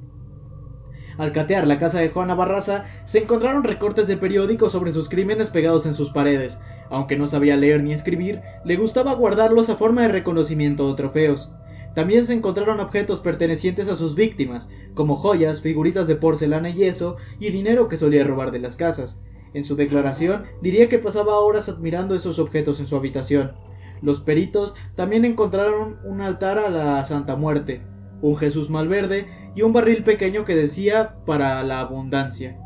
Al 1.19 1.33
catear 1.33 1.67
la 1.67 1.79
casa 1.79 2.01
de 2.01 2.09
Juana 2.09 2.35
Barraza, 2.35 2.85
se 3.05 3.19
encontraron 3.19 3.65
recortes 3.65 4.09
de 4.09 4.17
periódicos 4.17 4.73
sobre 4.73 4.93
sus 4.93 5.09
crímenes 5.09 5.51
pegados 5.51 5.87
en 5.87 5.95
sus 5.95 6.11
paredes. 6.11 6.61
Aunque 6.91 7.17
no 7.17 7.27
sabía 7.27 7.57
leer 7.57 7.83
ni 7.83 7.93
escribir, 7.93 8.41
le 8.65 8.77
gustaba 8.77 9.15
guardarlos 9.15 9.71
a 9.71 9.77
forma 9.77 10.03
de 10.03 10.09
reconocimiento 10.09 10.87
o 10.87 10.95
trofeos. 10.95 11.53
También 11.95 12.25
se 12.25 12.33
encontraron 12.33 12.81
objetos 12.81 13.21
pertenecientes 13.21 13.89
a 13.89 13.97
sus 13.97 14.15
víctimas, 14.15 14.71
como 14.95 15.17
joyas, 15.17 15.61
figuritas 15.61 16.07
de 16.07 16.17
porcelana 16.17 16.71
y 16.71 16.75
yeso, 16.75 17.17
y 17.39 17.51
dinero 17.51 17.89
que 17.89 17.99
solía 17.99 18.25
robar 18.25 18.51
de 18.51 18.61
las 18.61 18.77
casas. 18.77 19.21
En 19.55 19.65
su 19.65 19.77
declaración 19.77 20.45
diría 20.63 20.89
que 20.89 20.99
pasaba 20.99 21.39
horas 21.39 21.69
admirando 21.69 22.15
esos 22.15 22.39
objetos 22.39 22.81
en 22.81 22.87
su 22.87 22.97
habitación. 22.97 23.53
Los 24.01 24.21
peritos 24.21 24.75
también 24.97 25.25
encontraron 25.25 25.99
un 26.05 26.23
altar 26.23 26.59
a 26.59 26.71
la 26.71 27.05
Santa 27.05 27.37
Muerte, 27.37 27.83
un 28.23 28.37
Jesús 28.37 28.71
Malverde 28.71 29.27
y 29.55 29.63
un 29.63 29.73
barril 29.73 30.03
pequeño 30.05 30.45
que 30.45 30.57
decía 30.57 31.17
para 31.27 31.63
la 31.63 31.81
abundancia. 31.81 32.59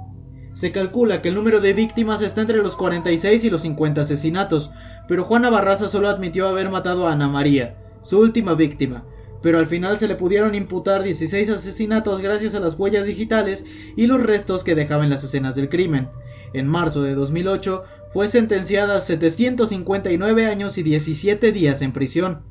Se 0.53 0.73
calcula 0.73 1.21
que 1.21 1.29
el 1.29 1.35
número 1.35 1.61
de 1.61 1.75
víctimas 1.75 2.23
está 2.23 2.41
entre 2.41 2.59
los 2.59 2.77
46 2.77 3.45
y 3.45 3.51
los 3.51 3.63
50 3.63 4.01
asesinatos, 4.01 4.71
pero 5.07 5.25
Juana 5.25 5.51
Barraza 5.51 5.89
solo 5.89 6.09
admitió 6.09 6.49
haber 6.49 6.71
matado 6.71 7.07
a 7.07 7.13
Ana 7.13 7.29
María, 7.29 7.77
su 8.03 8.19
última 8.19 8.55
víctima, 8.55 9.05
pero 9.43 9.59
al 9.59 9.67
final 9.67 9.99
se 9.99 10.09
le 10.09 10.15
pudieron 10.15 10.55
imputar 10.55 11.03
16 11.03 11.51
asesinatos 11.51 12.23
gracias 12.23 12.55
a 12.55 12.61
las 12.61 12.79
huellas 12.79 13.07
digitales 13.07 13.67
y 13.97 14.07
los 14.07 14.23
restos 14.23 14.65
que 14.65 14.75
dejaban 14.75 15.11
las 15.11 15.25
escenas 15.25 15.57
del 15.57 15.69
crimen. 15.69 16.09
En 16.53 16.67
marzo 16.67 17.03
de 17.03 17.15
2008 17.15 17.85
fue 18.13 18.29
sentenciada 18.29 18.97
a 18.97 19.01
759 19.03 20.47
años 20.47 20.79
y 20.79 20.83
17 20.83 21.53
días 21.53 21.83
en 21.83 21.93
prisión. 21.93 22.43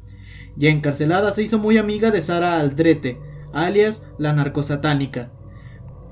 Ya 0.55 0.69
encarcelada 0.69 1.31
se 1.31 1.43
hizo 1.43 1.57
muy 1.57 1.77
amiga 1.77 2.11
de 2.11 2.21
Sara 2.21 2.59
Aldrete, 2.59 3.17
alias 3.55 4.05
la 4.19 4.33
narcosatánica, 4.33 5.31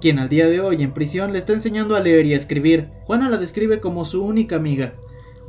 quien 0.02 0.18
al 0.18 0.30
día 0.30 0.48
de 0.48 0.60
hoy 0.60 0.82
en 0.82 0.94
prisión 0.94 1.34
le 1.34 1.40
está 1.40 1.54
enseñando 1.54 1.96
a 1.96 2.00
leer 2.00 2.26
y 2.26 2.34
a 2.34 2.38
escribir. 2.38 2.90
Juana 3.06 3.30
la 3.30 3.38
describe 3.38 3.80
como 3.80 4.06
su 4.06 4.24
única 4.24 4.56
amiga, 4.56 4.96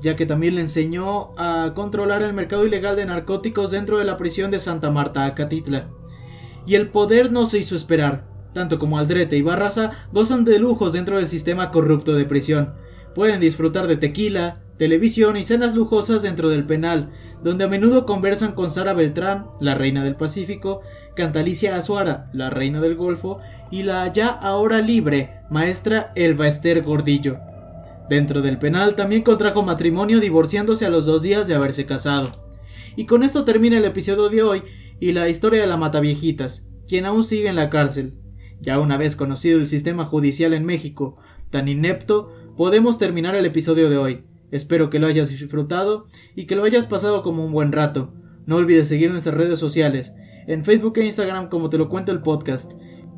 ya 0.03 0.17
que 0.17 0.27
también 0.27 0.57
le 0.57 0.61
enseñó 0.61 1.31
a 1.39 1.73
controlar 1.75 2.23
el 2.23 2.35
mercado 2.35 2.67
ilegal 2.67 2.97
de 2.97 3.07
narcóticos 3.07 3.71
dentro 3.71 3.99
de 3.99 4.05
la 4.05 4.19
prisión 4.19 4.51
de 4.51 4.61
Santa 4.61 4.91
Marta, 4.91 5.25
Acatitla. 5.25 5.89
Y 6.67 6.75
el 6.75 6.89
poder 6.89 7.33
no 7.33 7.47
se 7.47 7.59
hizo 7.59 7.77
esperar. 7.77 8.27
Tanto 8.53 8.79
como 8.79 8.99
Aldrete 8.99 9.37
y 9.37 9.43
Barraza 9.43 10.07
gozan 10.13 10.45
de 10.45 10.59
lujos 10.59 10.93
dentro 10.93 11.17
del 11.17 11.27
sistema 11.27 11.71
corrupto 11.71 12.15
de 12.15 12.25
prisión. 12.25 12.75
Pueden 13.15 13.41
disfrutar 13.41 13.87
de 13.87 13.97
tequila, 13.97 14.61
televisión 14.79 15.37
y 15.37 15.45
cenas 15.45 15.75
lujosas 15.75 16.23
dentro 16.23 16.49
del 16.49 16.65
penal, 16.65 17.11
donde 17.45 17.65
a 17.65 17.69
menudo 17.69 18.07
conversan 18.07 18.53
con 18.53 18.71
Sara 18.71 18.95
Beltrán, 18.95 19.49
la 19.61 19.75
reina 19.75 20.03
del 20.03 20.17
Pacífico, 20.17 20.81
Cantalicia 21.15 21.77
Azuara, 21.77 22.31
la 22.33 22.49
reina 22.49 22.81
del 22.81 22.97
Golfo, 22.97 23.39
y 23.71 23.83
la 23.83 24.11
ya 24.11 24.29
ahora 24.29 24.81
libre 24.81 25.43
maestra 25.51 26.11
Elba 26.15 26.49
Esther 26.49 26.83
Gordillo. 26.83 27.39
Dentro 28.09 28.41
del 28.41 28.59
penal 28.59 28.97
también 28.97 29.23
contrajo 29.23 29.63
matrimonio 29.63 30.21
divorciándose 30.21 30.87
a 30.87 30.91
los 30.91 31.05
dos 31.05 31.23
días 31.23 31.47
de 31.47 31.55
haberse 31.55 31.85
casado. 31.85 32.31
Y 32.97 33.05
con 33.05 33.23
esto 33.23 33.45
termina 33.45 33.77
el 33.77 33.85
episodio 33.85 34.31
de 34.31 34.43
hoy 34.43 34.63
y 34.99 35.13
la 35.13 35.29
historia 35.29 35.61
de 35.61 35.67
la 35.67 35.77
Mataviejitas, 35.77 36.67
quien 36.89 37.05
aún 37.05 37.25
sigue 37.25 37.49
en 37.49 37.57
la 37.57 37.69
cárcel. 37.69 38.15
Ya 38.63 38.79
una 38.81 38.97
vez 38.97 39.17
conocido 39.17 39.59
el 39.59 39.67
sistema 39.67 40.07
judicial 40.07 40.55
en 40.55 40.65
México, 40.65 41.19
tan 41.51 41.69
inepto, 41.69 42.33
podemos 42.57 42.97
terminar 42.97 43.35
el 43.35 43.45
episodio 43.45 43.91
de 43.91 43.99
hoy. 43.99 44.25
Espero 44.55 44.89
que 44.89 45.01
lo 45.01 45.09
hayas 45.09 45.31
disfrutado 45.31 46.07
y 46.37 46.47
que 46.47 46.55
lo 46.55 46.63
hayas 46.63 46.87
pasado 46.87 47.25
como 47.25 47.45
un 47.45 47.51
buen 47.51 47.73
rato. 47.73 48.15
No 48.47 48.55
olvides 48.55 48.87
seguir 48.87 49.11
nuestras 49.11 49.35
redes 49.35 49.59
sociales, 49.59 50.13
en 50.47 50.65
Facebook 50.65 50.97
e 50.97 51.05
Instagram 51.05 51.49
como 51.49 51.71
te 51.71 51.77
lo 51.77 51.89
cuento 51.89 52.13
el 52.13 52.23
podcast. 52.23 52.73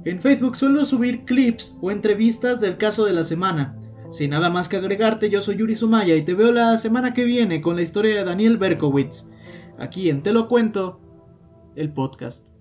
En 0.07 0.22
Facebook 0.22 0.57
suelo 0.57 0.87
subir 0.87 1.27
clips 1.27 1.77
o 1.83 1.90
entrevistas 1.90 2.62
del 2.62 2.79
caso 2.79 3.05
de 3.05 3.12
la 3.12 3.22
semana. 3.22 3.79
Sin 4.12 4.31
nada 4.31 4.49
más 4.49 4.70
que 4.70 4.79
agregarte, 4.79 5.29
yo 5.29 5.42
soy 5.42 5.57
Yuri 5.57 5.77
Sumaya 5.77 6.16
y 6.16 6.22
te 6.22 6.33
veo 6.33 6.53
la 6.53 6.79
semana 6.79 7.12
que 7.12 7.25
viene 7.25 7.61
con 7.61 7.77
la 7.77 7.83
historia 7.83 8.16
de 8.16 8.25
Daniel 8.25 8.57
Berkowitz. 8.57 9.29
Aquí 9.79 10.09
en 10.09 10.22
Te 10.22 10.33
lo 10.33 10.49
cuento, 10.49 11.03
el 11.75 11.92
podcast. 11.92 12.56